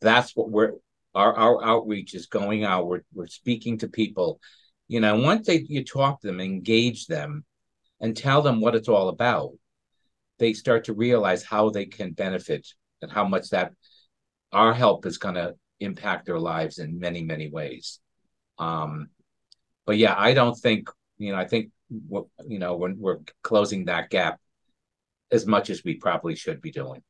that's 0.00 0.34
what 0.36 0.50
we're 0.50 0.72
our, 1.14 1.34
our 1.34 1.64
outreach 1.64 2.14
is 2.14 2.26
going 2.26 2.64
out. 2.64 2.86
We're 2.86 3.04
we're 3.14 3.26
speaking 3.26 3.78
to 3.78 3.88
people. 3.88 4.40
You 4.88 5.00
know, 5.00 5.16
once 5.16 5.46
they 5.46 5.64
you 5.68 5.84
talk 5.84 6.20
to 6.20 6.28
them, 6.28 6.40
engage 6.40 7.06
them, 7.06 7.44
and 8.00 8.16
tell 8.16 8.42
them 8.42 8.60
what 8.60 8.74
it's 8.74 8.88
all 8.88 9.08
about, 9.08 9.52
they 10.38 10.52
start 10.52 10.84
to 10.84 10.92
realize 10.92 11.42
how 11.42 11.70
they 11.70 11.86
can 11.86 12.12
benefit 12.12 12.66
and 13.02 13.10
how 13.10 13.26
much 13.26 13.50
that 13.50 13.72
our 14.52 14.72
help 14.72 15.06
is 15.06 15.18
going 15.18 15.34
to 15.34 15.54
impact 15.80 16.26
their 16.26 16.38
lives 16.38 16.78
in 16.78 16.98
many 16.98 17.22
many 17.22 17.48
ways. 17.48 18.00
Um, 18.58 19.08
but 19.84 19.96
yeah, 19.98 20.14
I 20.16 20.34
don't 20.34 20.56
think 20.56 20.88
you 21.18 21.32
know. 21.32 21.38
I 21.38 21.46
think 21.46 21.70
you 21.90 22.58
know 22.58 22.76
when 22.76 22.98
we're 22.98 23.18
closing 23.42 23.84
that 23.86 24.10
gap 24.10 24.40
as 25.30 25.46
much 25.46 25.70
as 25.70 25.84
we 25.84 25.94
probably 25.94 26.34
should 26.34 26.60
be 26.60 26.70
doing 26.70 27.02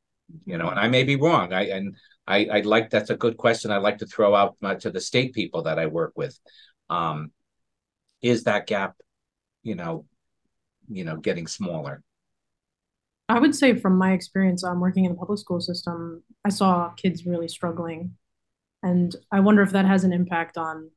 you 0.45 0.57
know 0.57 0.69
and 0.69 0.79
i 0.79 0.87
may 0.87 1.03
be 1.03 1.15
wrong 1.15 1.53
i 1.53 1.63
and 1.67 1.95
i 2.27 2.45
i 2.45 2.59
like 2.61 2.89
that's 2.89 3.09
a 3.09 3.15
good 3.17 3.37
question 3.37 3.71
i 3.71 3.77
like 3.77 3.97
to 3.97 4.05
throw 4.05 4.35
out 4.35 4.57
to 4.79 4.91
the 4.91 4.99
state 4.99 5.33
people 5.33 5.63
that 5.63 5.79
i 5.79 5.85
work 5.85 6.13
with 6.15 6.37
um 6.89 7.31
is 8.21 8.43
that 8.43 8.67
gap 8.67 8.95
you 9.63 9.75
know 9.75 10.05
you 10.89 11.03
know 11.03 11.17
getting 11.17 11.47
smaller 11.47 12.03
i 13.29 13.39
would 13.39 13.55
say 13.55 13.75
from 13.75 13.97
my 13.97 14.13
experience 14.13 14.63
um, 14.63 14.79
working 14.79 15.05
in 15.05 15.11
the 15.11 15.17
public 15.17 15.39
school 15.39 15.59
system 15.59 16.23
i 16.45 16.49
saw 16.49 16.89
kids 16.89 17.25
really 17.25 17.47
struggling 17.47 18.11
and 18.83 19.15
i 19.31 19.39
wonder 19.39 19.61
if 19.61 19.71
that 19.71 19.85
has 19.85 20.03
an 20.03 20.13
impact 20.13 20.57
on 20.57 20.89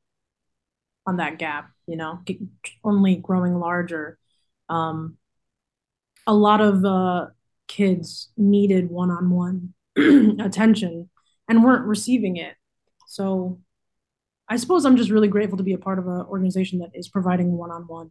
on 1.07 1.17
that 1.17 1.39
gap, 1.39 1.71
you 1.87 1.97
know, 1.97 2.21
only 2.85 3.17
growing 3.17 3.59
larger. 3.59 4.19
Um, 4.69 5.17
a 6.27 6.35
lot 6.35 6.61
of 6.61 6.85
uh, 6.85 7.27
kids 7.69 8.31
needed 8.37 8.91
one 8.91 9.11
on 9.11 9.31
one 9.31 9.75
attention 10.41 11.11
and 11.49 11.65
weren't 11.65 11.87
receiving 11.87 12.37
it. 12.37 12.55
So 13.07 13.61
I 14.49 14.57
suppose 14.57 14.85
I'm 14.85 14.97
just 14.97 15.11
really 15.11 15.29
grateful 15.29 15.59
to 15.59 15.65
be 15.65 15.73
a 15.73 15.79
part 15.79 15.99
of 15.99 16.07
an 16.07 16.23
organization 16.23 16.79
that 16.81 16.91
is 16.95 17.09
providing 17.09 17.57
one 17.57 17.71
on 17.71 17.83
one 17.83 18.11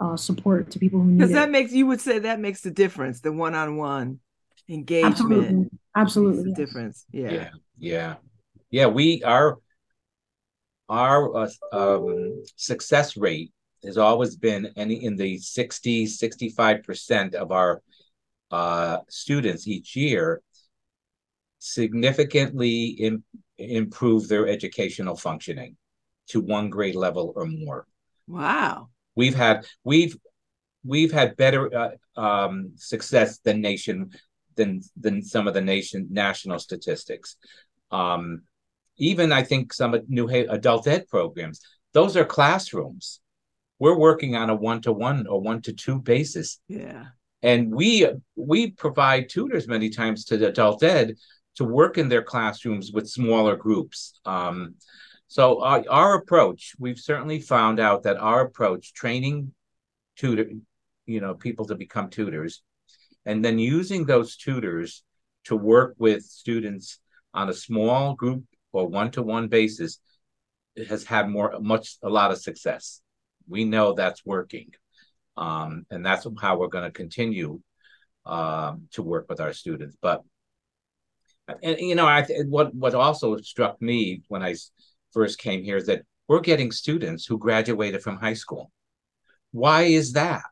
on 0.00 0.08
one 0.08 0.18
support 0.18 0.70
to 0.72 0.78
people 0.78 1.00
who 1.00 1.06
need 1.06 1.14
it. 1.14 1.18
Because 1.18 1.32
that 1.34 1.50
makes, 1.50 1.72
you 1.72 1.86
would 1.86 2.00
say 2.00 2.18
that 2.20 2.40
makes 2.40 2.62
the 2.62 2.70
difference, 2.70 3.20
the 3.20 3.32
one 3.32 3.54
on 3.54 3.76
one 3.76 4.20
engagement. 4.68 5.14
Absolutely. 5.14 5.70
Absolutely. 5.96 6.44
the 6.44 6.52
difference. 6.54 7.04
Yeah. 7.12 7.32
Yeah. 7.32 7.50
Yeah. 7.78 8.14
Yeah. 8.70 8.86
We 8.86 9.22
our 9.24 9.58
our 10.88 11.36
uh, 11.36 11.50
um, 11.72 12.42
success 12.56 13.16
rate 13.16 13.52
has 13.84 13.96
always 13.96 14.36
been 14.36 14.70
any 14.76 15.04
in 15.04 15.16
the 15.16 15.38
60 15.38 16.06
65% 16.06 17.34
of 17.34 17.52
our 17.52 17.82
uh, 18.50 18.98
students 19.08 19.66
each 19.66 19.96
year 19.96 20.42
significantly 21.58 22.86
in, 22.86 23.22
improve 23.58 24.28
their 24.28 24.48
educational 24.48 25.16
functioning 25.16 25.76
to 26.28 26.40
one 26.40 26.70
grade 26.70 26.94
level 26.94 27.32
or 27.36 27.46
more. 27.46 27.86
Wow. 28.26 28.89
We've 29.16 29.34
had 29.34 29.66
we've 29.84 30.16
we've 30.84 31.12
had 31.12 31.36
better 31.36 31.74
uh, 31.74 32.20
um, 32.20 32.72
success 32.76 33.38
than 33.38 33.60
nation 33.60 34.10
than 34.56 34.82
than 34.96 35.22
some 35.22 35.48
of 35.48 35.54
the 35.54 35.60
nation 35.60 36.08
national 36.10 36.58
statistics. 36.58 37.36
Um, 37.90 38.42
even 38.96 39.32
I 39.32 39.42
think 39.42 39.72
some 39.72 39.98
new 40.08 40.28
adult 40.28 40.86
ed 40.86 41.08
programs, 41.08 41.60
those 41.92 42.16
are 42.16 42.24
classrooms. 42.24 43.20
We're 43.78 43.96
working 43.98 44.36
on 44.36 44.50
a 44.50 44.54
one 44.54 44.82
to 44.82 44.92
one 44.92 45.26
or 45.26 45.40
one 45.40 45.62
to 45.62 45.72
two 45.72 46.00
basis. 46.00 46.60
Yeah. 46.68 47.06
And 47.42 47.74
we 47.74 48.06
we 48.36 48.72
provide 48.72 49.30
tutors 49.30 49.66
many 49.66 49.88
times 49.88 50.26
to 50.26 50.36
the 50.36 50.48
adult 50.48 50.82
ed 50.82 51.16
to 51.56 51.64
work 51.64 51.98
in 51.98 52.08
their 52.08 52.22
classrooms 52.22 52.92
with 52.92 53.08
smaller 53.08 53.56
groups. 53.56 54.20
Um, 54.24 54.74
so 55.30 55.62
our, 55.62 55.84
our 55.88 56.14
approach, 56.16 56.74
we've 56.80 56.98
certainly 56.98 57.38
found 57.38 57.78
out 57.78 58.02
that 58.02 58.16
our 58.16 58.40
approach, 58.40 58.92
training 58.94 59.54
tutor, 60.16 60.46
you 61.06 61.20
know, 61.20 61.34
people 61.34 61.66
to 61.66 61.76
become 61.76 62.10
tutors, 62.10 62.64
and 63.24 63.44
then 63.44 63.60
using 63.60 64.04
those 64.04 64.36
tutors 64.36 65.04
to 65.44 65.54
work 65.54 65.94
with 65.98 66.24
students 66.24 66.98
on 67.32 67.48
a 67.48 67.54
small 67.54 68.14
group 68.16 68.42
or 68.72 68.88
one-to-one 68.88 69.46
basis 69.46 70.00
has 70.88 71.04
had 71.04 71.28
more 71.28 71.60
much 71.60 71.96
a 72.02 72.08
lot 72.08 72.32
of 72.32 72.38
success. 72.38 73.00
We 73.48 73.64
know 73.64 73.92
that's 73.92 74.26
working. 74.26 74.72
Um, 75.36 75.86
and 75.92 76.04
that's 76.04 76.26
how 76.40 76.58
we're 76.58 76.66
going 76.66 76.86
to 76.86 76.90
continue 76.90 77.60
um, 78.26 78.88
to 78.94 79.02
work 79.04 79.26
with 79.28 79.38
our 79.38 79.52
students. 79.52 79.96
But 80.02 80.22
and 81.62 81.78
you 81.78 81.94
know, 81.94 82.06
I 82.06 82.26
what 82.46 82.74
what 82.74 82.96
also 82.96 83.36
struck 83.36 83.80
me 83.80 84.22
when 84.26 84.42
I 84.42 84.56
first 85.12 85.38
came 85.38 85.62
here 85.62 85.76
is 85.76 85.86
that 85.86 86.02
we're 86.28 86.40
getting 86.40 86.70
students 86.70 87.26
who 87.26 87.38
graduated 87.38 88.02
from 88.02 88.16
high 88.16 88.34
school. 88.34 88.70
Why 89.52 89.82
is 89.82 90.12
that? 90.12 90.42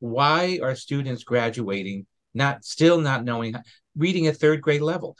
Why 0.00 0.60
are 0.62 0.74
students 0.74 1.24
graduating 1.24 2.06
not 2.34 2.64
still 2.64 3.00
not 3.00 3.24
knowing 3.24 3.54
reading 3.96 4.26
at 4.26 4.36
third 4.36 4.60
grade 4.60 4.82
level? 4.82 5.16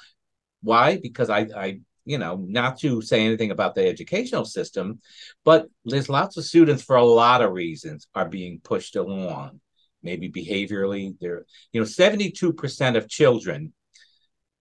Why? 0.62 0.98
Because 0.98 1.30
I, 1.30 1.48
I 1.56 1.80
you 2.04 2.16
know, 2.16 2.36
not 2.48 2.78
to 2.80 3.02
say 3.02 3.24
anything 3.24 3.50
about 3.50 3.74
the 3.74 3.86
educational 3.86 4.46
system, 4.46 5.00
but 5.44 5.68
there's 5.84 6.08
lots 6.08 6.38
of 6.38 6.44
students 6.44 6.82
for 6.82 6.96
a 6.96 7.04
lot 7.04 7.42
of 7.42 7.52
reasons 7.52 8.08
are 8.14 8.28
being 8.28 8.60
pushed 8.64 8.96
along. 8.96 9.60
Maybe 10.02 10.30
behaviorally, 10.30 11.16
they're, 11.20 11.44
you 11.72 11.80
know, 11.80 11.86
72% 11.86 12.96
of 12.96 13.10
children 13.10 13.74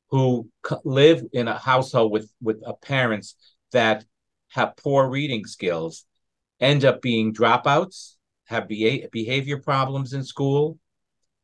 who 0.09 0.49
live 0.83 1.23
in 1.31 1.47
a 1.47 1.57
household 1.57 2.11
with 2.11 2.29
with 2.41 2.61
a 2.65 2.73
parents 2.73 3.35
that 3.71 4.05
have 4.49 4.77
poor 4.77 5.09
reading 5.09 5.45
skills 5.45 6.05
end 6.59 6.85
up 6.85 7.01
being 7.01 7.33
dropouts, 7.33 8.15
have 8.45 8.67
behavior 8.67 9.57
problems 9.57 10.13
in 10.13 10.23
school, 10.23 10.79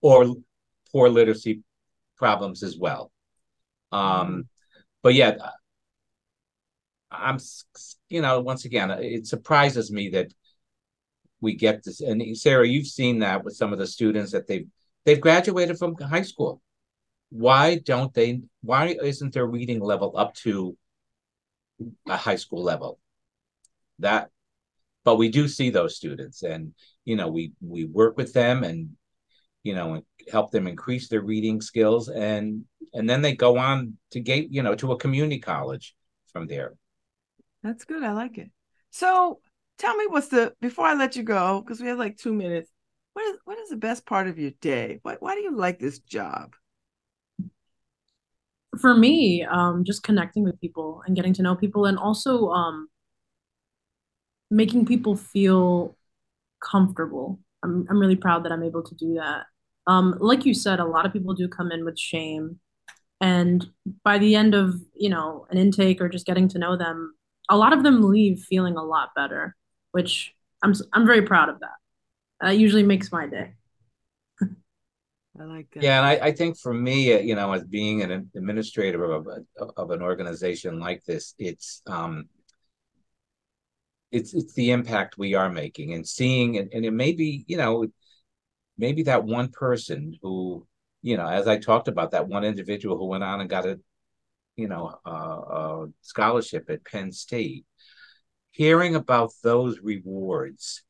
or 0.01 0.35
poor 0.91 1.09
literacy 1.09 1.61
problems 2.17 2.63
as 2.63 2.77
well. 2.77 3.11
Um, 3.91 4.01
mm-hmm. 4.01 4.41
but 5.01 5.13
yeah, 5.13 5.35
I'm, 7.11 7.37
you 8.09 8.21
know, 8.21 8.41
once 8.41 8.65
again, 8.65 8.89
it 8.91 9.27
surprises 9.27 9.91
me 9.91 10.09
that 10.09 10.33
we 11.41 11.55
get 11.55 11.83
this. 11.83 12.01
And 12.01 12.35
Sarah, 12.37 12.67
you've 12.67 12.87
seen 12.87 13.19
that 13.19 13.43
with 13.43 13.55
some 13.55 13.73
of 13.73 13.79
the 13.79 13.87
students 13.87 14.31
that 14.31 14.47
they've 14.47 14.67
they've 15.05 15.21
graduated 15.21 15.77
from 15.77 15.95
high 15.95 16.21
school. 16.21 16.61
Why 17.29 17.75
don't 17.77 18.13
they? 18.13 18.41
Why 18.61 18.95
isn't 19.03 19.33
their 19.33 19.45
reading 19.45 19.79
level 19.79 20.13
up 20.17 20.33
to 20.35 20.77
a 22.07 22.17
high 22.17 22.35
school 22.35 22.63
level. 22.63 22.99
That, 23.99 24.29
but 25.03 25.17
we 25.17 25.29
do 25.29 25.47
see 25.47 25.69
those 25.69 25.95
students, 25.95 26.43
and 26.43 26.73
you 27.05 27.15
know, 27.15 27.27
we 27.27 27.53
we 27.61 27.85
work 27.85 28.17
with 28.17 28.33
them 28.33 28.63
and 28.63 28.91
you 29.63 29.75
know 29.75 29.95
and 29.95 30.03
help 30.31 30.51
them 30.51 30.67
increase 30.67 31.07
their 31.07 31.21
reading 31.21 31.61
skills, 31.61 32.09
and 32.09 32.65
and 32.93 33.09
then 33.09 33.21
they 33.21 33.35
go 33.35 33.57
on 33.57 33.97
to 34.11 34.19
gate, 34.19 34.49
you 34.51 34.63
know, 34.63 34.75
to 34.75 34.91
a 34.91 34.97
community 34.97 35.39
college 35.39 35.95
from 36.31 36.47
there. 36.47 36.73
That's 37.63 37.85
good. 37.85 38.03
I 38.03 38.11
like 38.13 38.37
it. 38.37 38.51
So 38.91 39.39
tell 39.77 39.95
me 39.95 40.05
what's 40.07 40.27
the 40.27 40.53
before 40.61 40.85
I 40.85 40.93
let 40.93 41.15
you 41.15 41.23
go 41.23 41.61
because 41.61 41.81
we 41.81 41.87
have 41.87 41.97
like 41.97 42.17
two 42.17 42.33
minutes. 42.33 42.69
What 43.13 43.25
is 43.25 43.39
what 43.45 43.59
is 43.59 43.69
the 43.69 43.77
best 43.77 44.05
part 44.05 44.27
of 44.27 44.37
your 44.39 44.51
day? 44.61 44.99
Why 45.03 45.17
why 45.19 45.35
do 45.35 45.41
you 45.41 45.55
like 45.55 45.79
this 45.79 45.99
job? 45.99 46.55
For 48.79 48.95
me, 48.95 49.43
um, 49.43 49.83
just 49.83 50.03
connecting 50.03 50.43
with 50.43 50.59
people 50.59 51.03
and 51.05 51.15
getting 51.15 51.33
to 51.33 51.41
know 51.41 51.55
people, 51.55 51.85
and 51.85 51.97
also 51.97 52.49
um, 52.49 52.87
making 54.49 54.85
people 54.85 55.15
feel 55.15 55.97
comfortable. 56.61 57.39
I'm 57.63 57.85
I'm 57.89 57.99
really 57.99 58.15
proud 58.15 58.43
that 58.45 58.51
I'm 58.51 58.63
able 58.63 58.83
to 58.83 58.95
do 58.95 59.15
that. 59.15 59.45
Um, 59.87 60.15
like 60.19 60.45
you 60.45 60.53
said, 60.53 60.79
a 60.79 60.85
lot 60.85 61.05
of 61.05 61.13
people 61.13 61.33
do 61.33 61.47
come 61.47 61.71
in 61.71 61.85
with 61.85 61.99
shame, 61.99 62.59
and 63.21 63.65
by 64.03 64.17
the 64.17 64.35
end 64.35 64.55
of 64.55 64.75
you 64.95 65.09
know 65.09 65.47
an 65.49 65.57
intake 65.57 66.01
or 66.01 66.09
just 66.09 66.25
getting 66.25 66.47
to 66.49 66.59
know 66.59 66.77
them, 66.77 67.15
a 67.49 67.57
lot 67.57 67.73
of 67.73 67.83
them 67.83 68.01
leave 68.01 68.39
feeling 68.39 68.77
a 68.77 68.83
lot 68.83 69.09
better, 69.15 69.55
which 69.91 70.33
I'm 70.61 70.73
I'm 70.93 71.05
very 71.05 71.21
proud 71.23 71.49
of 71.49 71.59
that. 71.59 71.77
That 72.41 72.57
usually 72.57 72.83
makes 72.83 73.11
my 73.11 73.27
day. 73.27 73.53
I 75.39 75.45
like 75.45 75.67
that. 75.71 75.83
Yeah, 75.83 75.97
and 75.97 76.05
I, 76.05 76.27
I 76.27 76.31
think 76.31 76.59
for 76.59 76.73
me, 76.73 77.13
uh, 77.13 77.19
you 77.19 77.35
know, 77.35 77.53
as 77.53 77.63
being 77.63 78.03
an 78.03 78.29
administrator 78.35 79.03
of 79.03 79.27
a, 79.27 79.65
of 79.77 79.89
an 79.89 80.01
organization 80.01 80.79
like 80.79 81.03
this, 81.05 81.33
it's 81.39 81.81
um, 81.87 82.29
it's 84.11 84.33
it's 84.35 84.53
the 84.53 84.71
impact 84.71 85.17
we 85.17 85.33
are 85.33 85.49
making 85.49 85.93
and 85.93 86.07
seeing, 86.07 86.57
and, 86.57 86.71
and 86.71 86.85
it 86.85 86.93
may 86.93 87.13
be, 87.13 87.45
you 87.47 87.57
know, 87.57 87.87
maybe 88.77 89.03
that 89.03 89.23
one 89.23 89.49
person 89.49 90.17
who, 90.21 90.67
you 91.01 91.17
know, 91.17 91.27
as 91.27 91.47
I 91.47 91.57
talked 91.57 91.87
about, 91.87 92.11
that 92.11 92.27
one 92.27 92.43
individual 92.43 92.97
who 92.97 93.07
went 93.07 93.23
on 93.23 93.41
and 93.41 93.49
got 93.49 93.65
a, 93.65 93.79
you 94.55 94.67
know, 94.67 94.99
a, 95.03 95.09
a 95.09 95.87
scholarship 96.01 96.69
at 96.69 96.85
Penn 96.85 97.11
State. 97.11 97.65
Hearing 98.51 98.93
about 98.93 99.31
those 99.43 99.79
rewards 99.79 100.83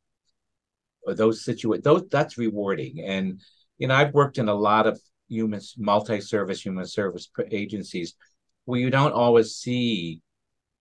or 1.07 1.13
those 1.13 1.45
situations, 1.45 1.85
those 1.85 2.03
that's 2.11 2.37
rewarding 2.37 2.99
and 2.99 3.39
you 3.83 3.87
know, 3.87 3.95
I've 3.95 4.13
worked 4.13 4.37
in 4.37 4.47
a 4.47 4.53
lot 4.53 4.87
of 4.87 4.97
human 5.27 5.59
multi-service 5.77 6.61
human 6.61 6.85
service 6.85 7.29
agencies 7.51 8.15
where 8.63 8.79
you 8.79 8.89
don't 8.89 9.11
always 9.11 9.57
see 9.57 10.21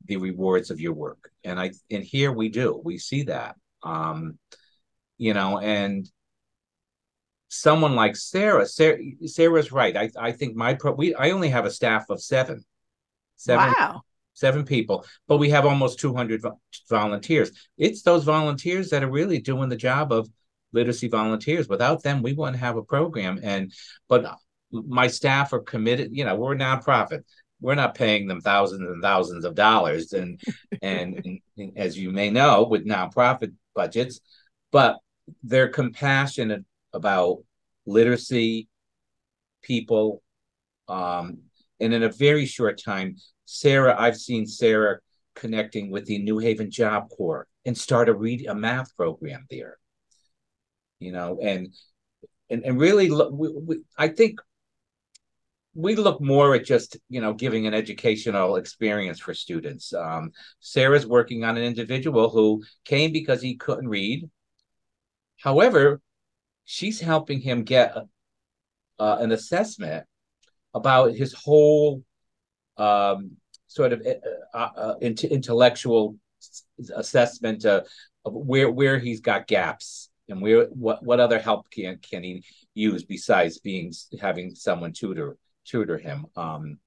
the 0.04 0.18
rewards 0.18 0.70
of 0.70 0.78
your 0.78 0.92
work. 0.92 1.32
And 1.42 1.58
I 1.58 1.72
and 1.90 2.04
here 2.04 2.30
we 2.30 2.48
do. 2.48 2.80
We 2.84 2.98
see 2.98 3.24
that. 3.24 3.56
Um, 3.82 4.38
you 5.18 5.34
know, 5.34 5.58
and 5.58 6.08
someone 7.48 7.96
like 7.96 8.14
Sarah, 8.14 8.66
Sarah 8.66 9.00
Sarah's 9.26 9.72
right. 9.72 9.96
I 9.96 10.10
I 10.16 10.30
think 10.30 10.54
my 10.54 10.74
pro 10.74 10.92
we 10.92 11.12
I 11.12 11.32
only 11.32 11.48
have 11.48 11.66
a 11.66 11.72
staff 11.72 12.04
of 12.08 12.22
seven. 12.22 12.64
Seven 13.34 13.74
wow. 13.76 14.02
Seven 14.34 14.64
people, 14.64 15.04
but 15.26 15.38
we 15.38 15.50
have 15.50 15.66
almost 15.66 15.98
200 15.98 16.40
volunteers. 16.88 17.50
It's 17.76 18.02
those 18.02 18.22
volunteers 18.22 18.90
that 18.90 19.02
are 19.02 19.10
really 19.10 19.40
doing 19.40 19.70
the 19.70 19.76
job 19.76 20.12
of 20.12 20.28
literacy 20.72 21.08
volunteers. 21.08 21.68
Without 21.68 22.02
them, 22.02 22.22
we 22.22 22.32
wouldn't 22.32 22.58
have 22.58 22.76
a 22.76 22.82
program. 22.82 23.40
And 23.42 23.72
but 24.08 24.36
my 24.70 25.06
staff 25.06 25.52
are 25.52 25.60
committed. 25.60 26.10
You 26.12 26.24
know, 26.24 26.36
we're 26.36 26.54
a 26.54 26.58
nonprofit. 26.58 27.22
We're 27.60 27.74
not 27.74 27.94
paying 27.94 28.26
them 28.26 28.40
thousands 28.40 28.82
and 28.82 29.02
thousands 29.02 29.44
of 29.44 29.54
dollars, 29.54 30.12
and 30.12 30.40
and, 30.80 31.40
and 31.56 31.72
as 31.76 31.96
you 31.96 32.10
may 32.10 32.30
know, 32.30 32.64
with 32.64 32.86
nonprofit 32.86 33.52
budgets, 33.74 34.20
but 34.72 34.98
they're 35.44 35.68
compassionate 35.68 36.64
about 36.92 37.38
literacy, 37.86 38.68
people, 39.62 40.22
um, 40.88 41.38
and 41.78 41.94
in 41.94 42.02
a 42.02 42.08
very 42.08 42.46
short 42.46 42.82
time, 42.82 43.16
Sarah, 43.44 43.94
I've 43.98 44.16
seen 44.16 44.46
Sarah 44.46 44.98
connecting 45.34 45.90
with 45.90 46.06
the 46.06 46.18
New 46.18 46.38
Haven 46.38 46.70
Job 46.70 47.08
Corps 47.10 47.46
and 47.64 47.76
start 47.76 48.08
a 48.08 48.14
read 48.14 48.46
a 48.46 48.54
math 48.54 48.94
program 48.96 49.46
there 49.50 49.78
you 51.02 51.12
know, 51.12 51.38
and 51.42 51.74
and 52.50 52.64
and 52.64 52.78
really, 52.78 53.10
we, 53.10 53.48
we, 53.48 53.80
I 53.96 54.08
think 54.08 54.40
we 55.74 55.96
look 55.96 56.20
more 56.20 56.54
at 56.54 56.64
just 56.64 56.98
you 57.08 57.20
know 57.20 57.32
giving 57.32 57.66
an 57.66 57.74
educational 57.74 58.56
experience 58.56 59.18
for 59.18 59.34
students. 59.34 59.92
Um, 59.92 60.32
Sarah's 60.60 61.06
working 61.06 61.44
on 61.44 61.56
an 61.56 61.64
individual 61.64 62.28
who 62.28 62.62
came 62.84 63.12
because 63.12 63.40
he 63.40 63.56
couldn't 63.56 63.88
read. 63.88 64.28
However, 65.38 66.00
she's 66.64 67.00
helping 67.00 67.40
him 67.40 67.64
get 67.64 67.96
uh, 68.98 69.16
an 69.20 69.32
assessment 69.32 70.04
about 70.74 71.14
his 71.14 71.32
whole 71.32 72.04
um, 72.76 73.32
sort 73.66 73.92
of 73.92 74.06
uh, 74.06 74.56
uh, 74.56 74.70
uh 74.76 74.94
intellectual 75.00 76.16
assessment 76.94 77.64
of 77.64 77.86
where 78.24 78.70
where 78.70 78.98
he's 78.98 79.20
got 79.20 79.46
gaps 79.46 80.10
and 80.32 80.42
where 80.42 80.64
what 80.66 81.04
what 81.04 81.20
other 81.20 81.38
help 81.38 81.70
can 81.70 81.98
can 81.98 82.22
he 82.24 82.42
use 82.74 83.04
besides 83.04 83.58
being 83.58 83.92
having 84.20 84.54
someone 84.54 84.92
tutor 84.92 85.36
tutor 85.64 85.98
him. 85.98 86.26
Um, 86.34 86.78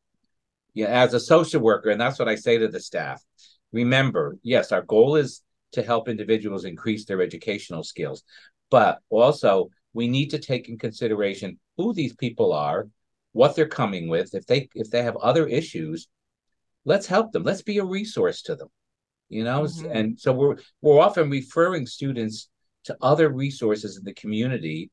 yeah, 0.73 0.87
as 0.87 1.13
a 1.13 1.19
social 1.19 1.61
worker, 1.61 1.89
and 1.89 2.01
that's 2.01 2.19
what 2.19 2.27
I 2.27 2.35
say 2.35 2.57
to 2.57 2.67
the 2.67 2.81
staff. 2.81 3.23
Remember, 3.71 4.37
yes, 4.43 4.71
our 4.71 4.81
goal 4.81 5.15
is 5.15 5.41
to 5.71 5.83
help 5.83 6.09
individuals 6.09 6.65
increase 6.65 7.05
their 7.05 7.21
educational 7.21 7.83
skills, 7.83 8.23
but 8.69 8.99
also 9.09 9.69
we 9.93 10.07
need 10.07 10.31
to 10.31 10.39
take 10.39 10.67
in 10.67 10.77
consideration 10.77 11.59
who 11.77 11.93
these 11.93 12.15
people 12.15 12.51
are, 12.51 12.89
what 13.31 13.55
they're 13.55 13.67
coming 13.67 14.09
with. 14.09 14.33
If 14.33 14.45
they 14.47 14.69
if 14.75 14.89
they 14.89 15.03
have 15.03 15.15
other 15.17 15.47
issues, 15.47 16.07
let's 16.83 17.07
help 17.07 17.31
them. 17.31 17.43
Let's 17.43 17.61
be 17.61 17.77
a 17.77 17.85
resource 17.85 18.41
to 18.43 18.55
them. 18.55 18.69
You 19.29 19.43
know, 19.43 19.61
mm-hmm. 19.61 19.91
and 19.91 20.19
so 20.19 20.33
we're 20.33 20.57
we're 20.81 20.99
often 20.99 21.29
referring 21.29 21.85
students 21.85 22.49
to 22.85 22.97
other 23.01 23.29
resources 23.29 23.97
in 23.97 24.03
the 24.03 24.13
community, 24.13 24.89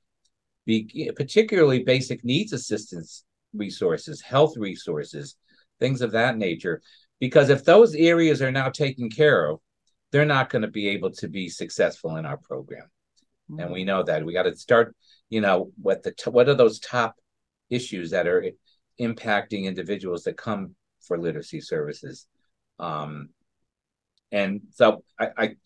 be, 0.66 1.10
particularly 1.16 1.82
basic 1.82 2.24
needs 2.24 2.52
assistance 2.52 3.24
resources, 3.54 4.20
health 4.20 4.56
resources, 4.56 5.36
things 5.80 6.00
of 6.00 6.12
that 6.12 6.36
nature. 6.36 6.82
Because 7.20 7.50
if 7.50 7.64
those 7.64 7.94
areas 7.94 8.42
are 8.42 8.52
now 8.52 8.68
taken 8.68 9.08
care 9.10 9.46
of, 9.46 9.60
they're 10.10 10.24
not 10.24 10.50
going 10.50 10.62
to 10.62 10.68
be 10.68 10.88
able 10.88 11.10
to 11.12 11.28
be 11.28 11.48
successful 11.48 12.16
in 12.16 12.26
our 12.26 12.36
program. 12.36 12.88
Mm-hmm. 13.50 13.60
And 13.60 13.72
we 13.72 13.84
know 13.84 14.02
that 14.02 14.24
we 14.24 14.32
got 14.32 14.44
to 14.44 14.56
start, 14.56 14.94
you 15.30 15.40
know, 15.40 15.70
what 15.80 16.02
the 16.02 16.14
what 16.30 16.48
are 16.48 16.54
those 16.54 16.78
top 16.78 17.16
issues 17.70 18.10
that 18.10 18.26
are 18.26 18.44
impacting 19.00 19.64
individuals 19.64 20.24
that 20.24 20.36
come 20.36 20.74
for 21.00 21.18
literacy 21.18 21.60
services. 21.60 22.26
Um, 22.78 23.30
and 24.30 24.62
so 24.72 25.04
I, 25.18 25.28
I 25.36 25.56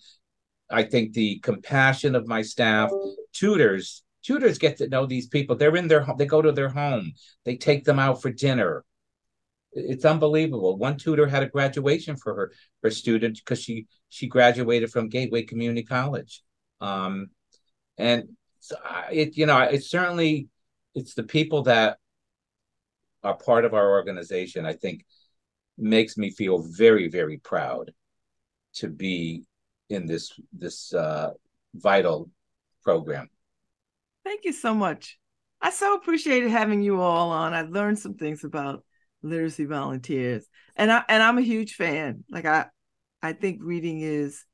I 0.71 0.83
think 0.83 1.13
the 1.13 1.39
compassion 1.41 2.15
of 2.15 2.27
my 2.27 2.43
staff, 2.43 2.91
tutors, 3.33 4.03
tutors 4.23 4.59
get 4.59 4.79
to 4.79 4.89
know 4.89 5.07
these 5.07 5.29
people. 5.29 5.57
They're 5.57 5.77
in 5.77 5.89
their 5.89 6.03
home, 6.03 6.17
they 6.19 6.27
go 6.27 6.43
to 6.43 6.53
their 6.53 6.69
home, 6.69 7.13
they 7.45 7.57
take 7.57 7.85
them 7.85 7.99
out 7.99 8.21
for 8.21 8.31
dinner. 8.31 8.85
It's 9.73 10.05
unbelievable. 10.05 10.79
One 10.79 10.97
tutor 10.97 11.27
had 11.27 11.43
a 11.43 11.49
graduation 11.49 12.17
for 12.17 12.35
her 12.35 12.53
her 12.83 12.91
student 12.91 13.37
because 13.37 13.61
she 13.63 13.87
she 14.09 14.27
graduated 14.27 14.91
from 14.91 15.09
Gateway 15.09 15.43
Community 15.43 15.83
College. 15.83 16.43
Um, 16.81 17.29
and 17.99 18.37
it 19.13 19.37
you 19.37 19.47
know 19.47 19.59
it's 19.61 19.91
certainly 19.91 20.49
it's 20.95 21.15
the 21.15 21.23
people 21.23 21.63
that 21.65 21.99
are 23.23 23.37
part 23.37 23.65
of 23.65 23.75
our 23.75 23.91
organization. 23.91 24.65
I 24.65 24.73
think 24.73 25.05
makes 25.79 26.17
me 26.17 26.31
feel 26.31 26.59
very 26.59 27.09
very 27.09 27.37
proud 27.39 27.93
to 28.77 28.89
be 28.89 29.45
in 29.89 30.07
this 30.07 30.33
this 30.53 30.93
uh, 30.93 31.31
vital 31.75 32.31
program. 32.83 33.29
Thank 34.25 34.45
you 34.45 34.53
so 34.53 34.75
much. 34.75 35.19
I 35.61 35.71
so 35.71 35.95
appreciated 35.95 36.51
having 36.51 36.83
you 36.83 37.01
all 37.01 37.31
on. 37.31 37.55
I 37.55 37.63
learned 37.63 37.99
some 37.99 38.15
things 38.15 38.45
about 38.45 38.85
literacy 39.23 39.65
volunteers, 39.65 40.47
and 40.77 40.93
I 40.93 41.05
and 41.09 41.23
I'm 41.23 41.39
a 41.39 41.43
huge 41.43 41.75
fan. 41.75 42.25
Like 42.31 42.45
I, 42.45 42.67
I 43.23 43.33
think 43.33 43.61
reading 43.63 44.01
is. 44.01 44.45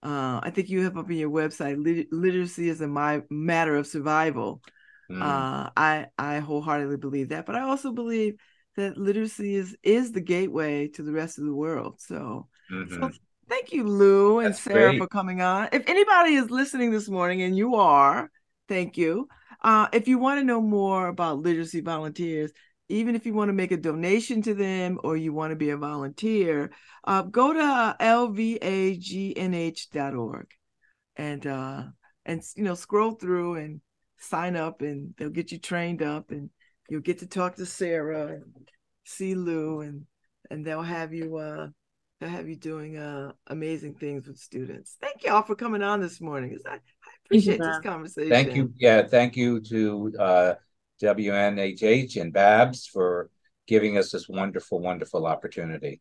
Uh, 0.00 0.38
I 0.44 0.50
think 0.50 0.68
you 0.68 0.84
have 0.84 0.96
up 0.96 1.06
on 1.06 1.12
your 1.12 1.28
website 1.28 1.82
lit- 1.82 2.12
literacy 2.12 2.68
is 2.68 2.80
a 2.80 2.86
my 2.86 3.22
matter 3.30 3.74
of 3.74 3.84
survival. 3.84 4.62
Mm. 5.10 5.20
Uh, 5.20 5.70
I 5.76 6.06
I 6.16 6.38
wholeheartedly 6.38 6.98
believe 6.98 7.30
that, 7.30 7.46
but 7.46 7.56
I 7.56 7.62
also 7.62 7.92
believe 7.92 8.36
that 8.76 8.96
literacy 8.96 9.56
is 9.56 9.76
is 9.82 10.12
the 10.12 10.20
gateway 10.20 10.86
to 10.88 11.02
the 11.02 11.12
rest 11.12 11.38
of 11.38 11.44
the 11.44 11.54
world. 11.54 12.00
So, 12.00 12.48
mm-hmm. 12.70 12.94
so 12.94 13.10
Thank 13.48 13.72
you, 13.72 13.84
Lou 13.84 14.40
and 14.40 14.48
That's 14.48 14.62
Sarah, 14.62 14.90
great. 14.90 14.98
for 14.98 15.06
coming 15.06 15.40
on. 15.40 15.68
If 15.72 15.88
anybody 15.88 16.34
is 16.34 16.50
listening 16.50 16.90
this 16.90 17.08
morning, 17.08 17.42
and 17.42 17.56
you 17.56 17.76
are, 17.76 18.30
thank 18.68 18.98
you. 18.98 19.28
Uh, 19.62 19.88
if 19.92 20.06
you 20.06 20.18
want 20.18 20.38
to 20.38 20.44
know 20.44 20.60
more 20.60 21.08
about 21.08 21.38
literacy 21.38 21.80
volunteers, 21.80 22.52
even 22.88 23.14
if 23.14 23.26
you 23.26 23.34
want 23.34 23.48
to 23.48 23.54
make 23.54 23.72
a 23.72 23.76
donation 23.76 24.42
to 24.42 24.54
them 24.54 24.98
or 25.02 25.16
you 25.16 25.32
want 25.32 25.50
to 25.50 25.56
be 25.56 25.70
a 25.70 25.76
volunteer, 25.76 26.70
uh, 27.04 27.22
go 27.22 27.52
to 27.52 27.96
lvagnh.org 28.00 28.56
and 31.16 31.46
uh, 31.46 31.82
and 32.24 32.42
you 32.54 32.64
know 32.64 32.74
scroll 32.74 33.12
through 33.12 33.54
and 33.56 33.80
sign 34.18 34.56
up, 34.56 34.82
and 34.82 35.14
they'll 35.16 35.30
get 35.30 35.52
you 35.52 35.58
trained 35.58 36.02
up, 36.02 36.30
and 36.30 36.50
you'll 36.88 37.00
get 37.00 37.18
to 37.20 37.26
talk 37.26 37.56
to 37.56 37.66
Sarah 37.66 38.28
and 38.28 38.68
see 39.04 39.34
Lou, 39.34 39.80
and 39.80 40.04
and 40.50 40.64
they'll 40.64 40.82
have 40.82 41.12
you 41.12 41.36
uh, 41.36 41.68
to 42.20 42.28
have 42.28 42.48
you 42.48 42.56
doing 42.56 42.96
uh, 42.96 43.32
amazing 43.46 43.94
things 43.94 44.26
with 44.26 44.38
students. 44.38 44.96
Thank 45.00 45.24
you 45.24 45.32
all 45.32 45.42
for 45.42 45.54
coming 45.54 45.82
on 45.82 46.00
this 46.00 46.20
morning. 46.20 46.58
I, 46.66 46.74
I 46.74 46.78
appreciate 47.24 47.60
this 47.60 47.78
conversation. 47.80 48.30
Thank 48.30 48.54
you. 48.54 48.72
Yeah, 48.76 49.06
thank 49.06 49.36
you 49.36 49.60
to 49.60 50.12
uh, 50.18 50.54
WNHH 51.02 52.20
and 52.20 52.32
Babz 52.32 52.86
for 52.86 53.30
giving 53.66 53.98
us 53.98 54.10
this 54.10 54.28
wonderful, 54.28 54.80
wonderful 54.80 55.26
opportunity. 55.26 56.00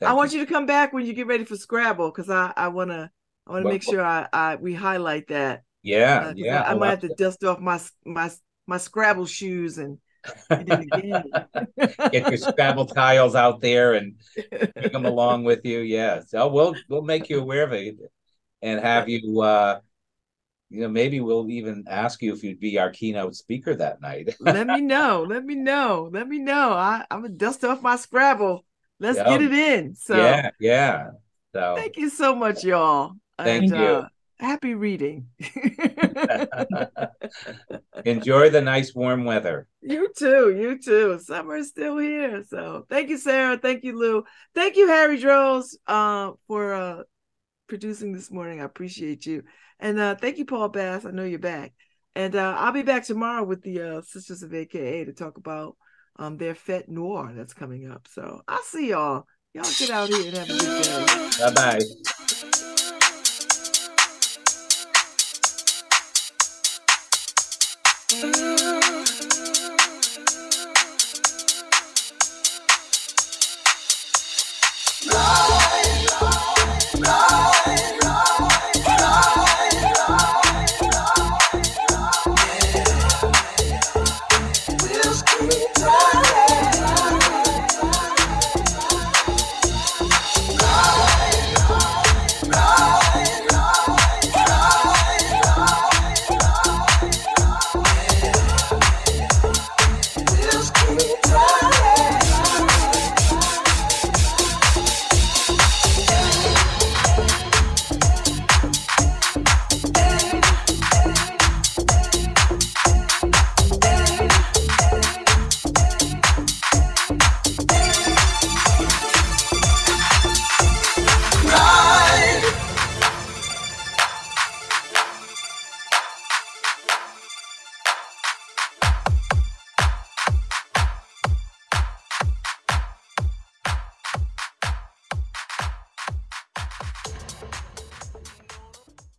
Thank 0.00 0.10
I 0.10 0.14
want 0.14 0.32
you. 0.32 0.40
you. 0.40 0.46
to 0.46 0.52
come 0.52 0.66
back 0.66 0.92
when 0.92 1.06
you 1.06 1.12
get 1.12 1.28
ready 1.28 1.44
for 1.44 1.56
Scrabble 1.56 2.10
because 2.10 2.28
I, 2.28 2.52
I 2.56 2.68
want 2.68 2.90
to 2.90 3.10
I 3.46 3.50
want 3.52 3.64
to 3.64 3.70
make 3.70 3.82
sure 3.82 4.04
I, 4.04 4.26
I 4.32 4.56
we 4.56 4.74
highlight 4.74 5.28
that. 5.28 5.62
Yeah, 5.82 6.28
uh, 6.28 6.32
yeah. 6.36 6.62
I, 6.62 6.72
I 6.72 6.74
might 6.74 6.90
have 6.90 7.00
to 7.00 7.14
dust 7.16 7.44
off 7.44 7.60
my 7.60 7.80
my 8.04 8.30
my 8.66 8.78
Scrabble 8.78 9.26
shoes 9.26 9.78
and 9.78 9.98
Get 12.10 12.28
your 12.28 12.36
Scrabble 12.36 12.86
tiles 12.86 13.34
out 13.34 13.60
there 13.60 13.94
and 13.94 14.14
take 14.78 14.92
them 14.92 15.04
along 15.04 15.44
with 15.44 15.64
you. 15.64 15.80
Yeah, 15.80 16.20
so 16.26 16.48
we'll 16.48 16.74
we'll 16.88 17.02
make 17.02 17.28
you 17.28 17.40
aware 17.40 17.64
of 17.64 17.72
it 17.72 17.96
and 18.60 18.80
have 18.80 19.08
you. 19.08 19.40
uh 19.40 19.80
you 20.72 20.80
know, 20.80 20.88
maybe 20.88 21.20
we'll 21.20 21.50
even 21.50 21.84
ask 21.86 22.22
you 22.22 22.32
if 22.32 22.42
you'd 22.42 22.58
be 22.58 22.78
our 22.78 22.88
keynote 22.88 23.36
speaker 23.36 23.74
that 23.74 24.00
night. 24.00 24.34
Let 24.40 24.66
me 24.66 24.80
know. 24.80 25.26
Let 25.28 25.44
me 25.44 25.54
know. 25.54 26.08
Let 26.10 26.26
me 26.26 26.38
know. 26.38 26.72
I, 26.72 27.04
I'm 27.10 27.20
gonna 27.20 27.34
dust 27.34 27.62
off 27.62 27.82
my 27.82 27.96
Scrabble. 27.96 28.64
Let's 28.98 29.18
yep. 29.18 29.26
get 29.26 29.42
it 29.42 29.52
in. 29.52 29.94
So 29.94 30.16
yeah, 30.16 30.50
yeah. 30.58 31.10
So 31.52 31.74
thank 31.76 31.98
you 31.98 32.08
so 32.08 32.34
much, 32.34 32.64
y'all. 32.64 33.12
Thank 33.38 33.64
and, 33.64 33.80
you. 33.80 33.86
Uh, 33.86 34.08
happy 34.42 34.74
reading. 34.74 35.28
Enjoy 38.04 38.50
the 38.50 38.60
nice 38.60 38.92
warm 38.94 39.24
weather. 39.24 39.68
You 39.80 40.12
too. 40.16 40.54
You 40.54 40.78
too. 40.78 41.20
Summer 41.20 41.56
is 41.56 41.68
still 41.68 41.96
here. 41.98 42.42
So 42.48 42.84
thank 42.90 43.08
you, 43.08 43.18
Sarah. 43.18 43.56
Thank 43.56 43.84
you, 43.84 43.96
Lou. 43.96 44.24
Thank 44.54 44.76
you, 44.76 44.88
Harry 44.88 45.18
Droz, 45.18 45.78
uh, 45.86 46.32
for 46.48 46.74
uh, 46.74 47.02
producing 47.68 48.12
this 48.12 48.30
morning. 48.32 48.60
I 48.60 48.64
appreciate 48.64 49.24
you. 49.24 49.44
And 49.78 49.98
uh, 50.00 50.16
thank 50.16 50.38
you, 50.38 50.44
Paul 50.44 50.68
Bass. 50.68 51.04
I 51.04 51.12
know 51.12 51.24
you're 51.24 51.38
back. 51.38 51.72
And 52.14 52.34
uh, 52.34 52.56
I'll 52.58 52.72
be 52.72 52.82
back 52.82 53.04
tomorrow 53.04 53.44
with 53.44 53.62
the 53.62 53.80
uh, 53.80 54.02
Sisters 54.02 54.42
of 54.42 54.52
AKA 54.52 55.04
to 55.04 55.12
talk 55.12 55.38
about 55.38 55.76
um, 56.16 56.36
their 56.36 56.54
Fete 56.54 56.88
Noir 56.88 57.32
that's 57.34 57.54
coming 57.54 57.90
up. 57.90 58.08
So 58.10 58.42
I'll 58.48 58.62
see 58.64 58.90
y'all. 58.90 59.24
Y'all 59.54 59.64
get 59.78 59.90
out 59.90 60.08
here 60.08 60.28
and 60.28 60.36
have 60.36 60.50
a 60.50 60.52
good 60.52 60.82
day. 60.82 61.30
Bye 61.38 61.52
bye. 61.54 62.31
Mm-hmm. 68.14 68.51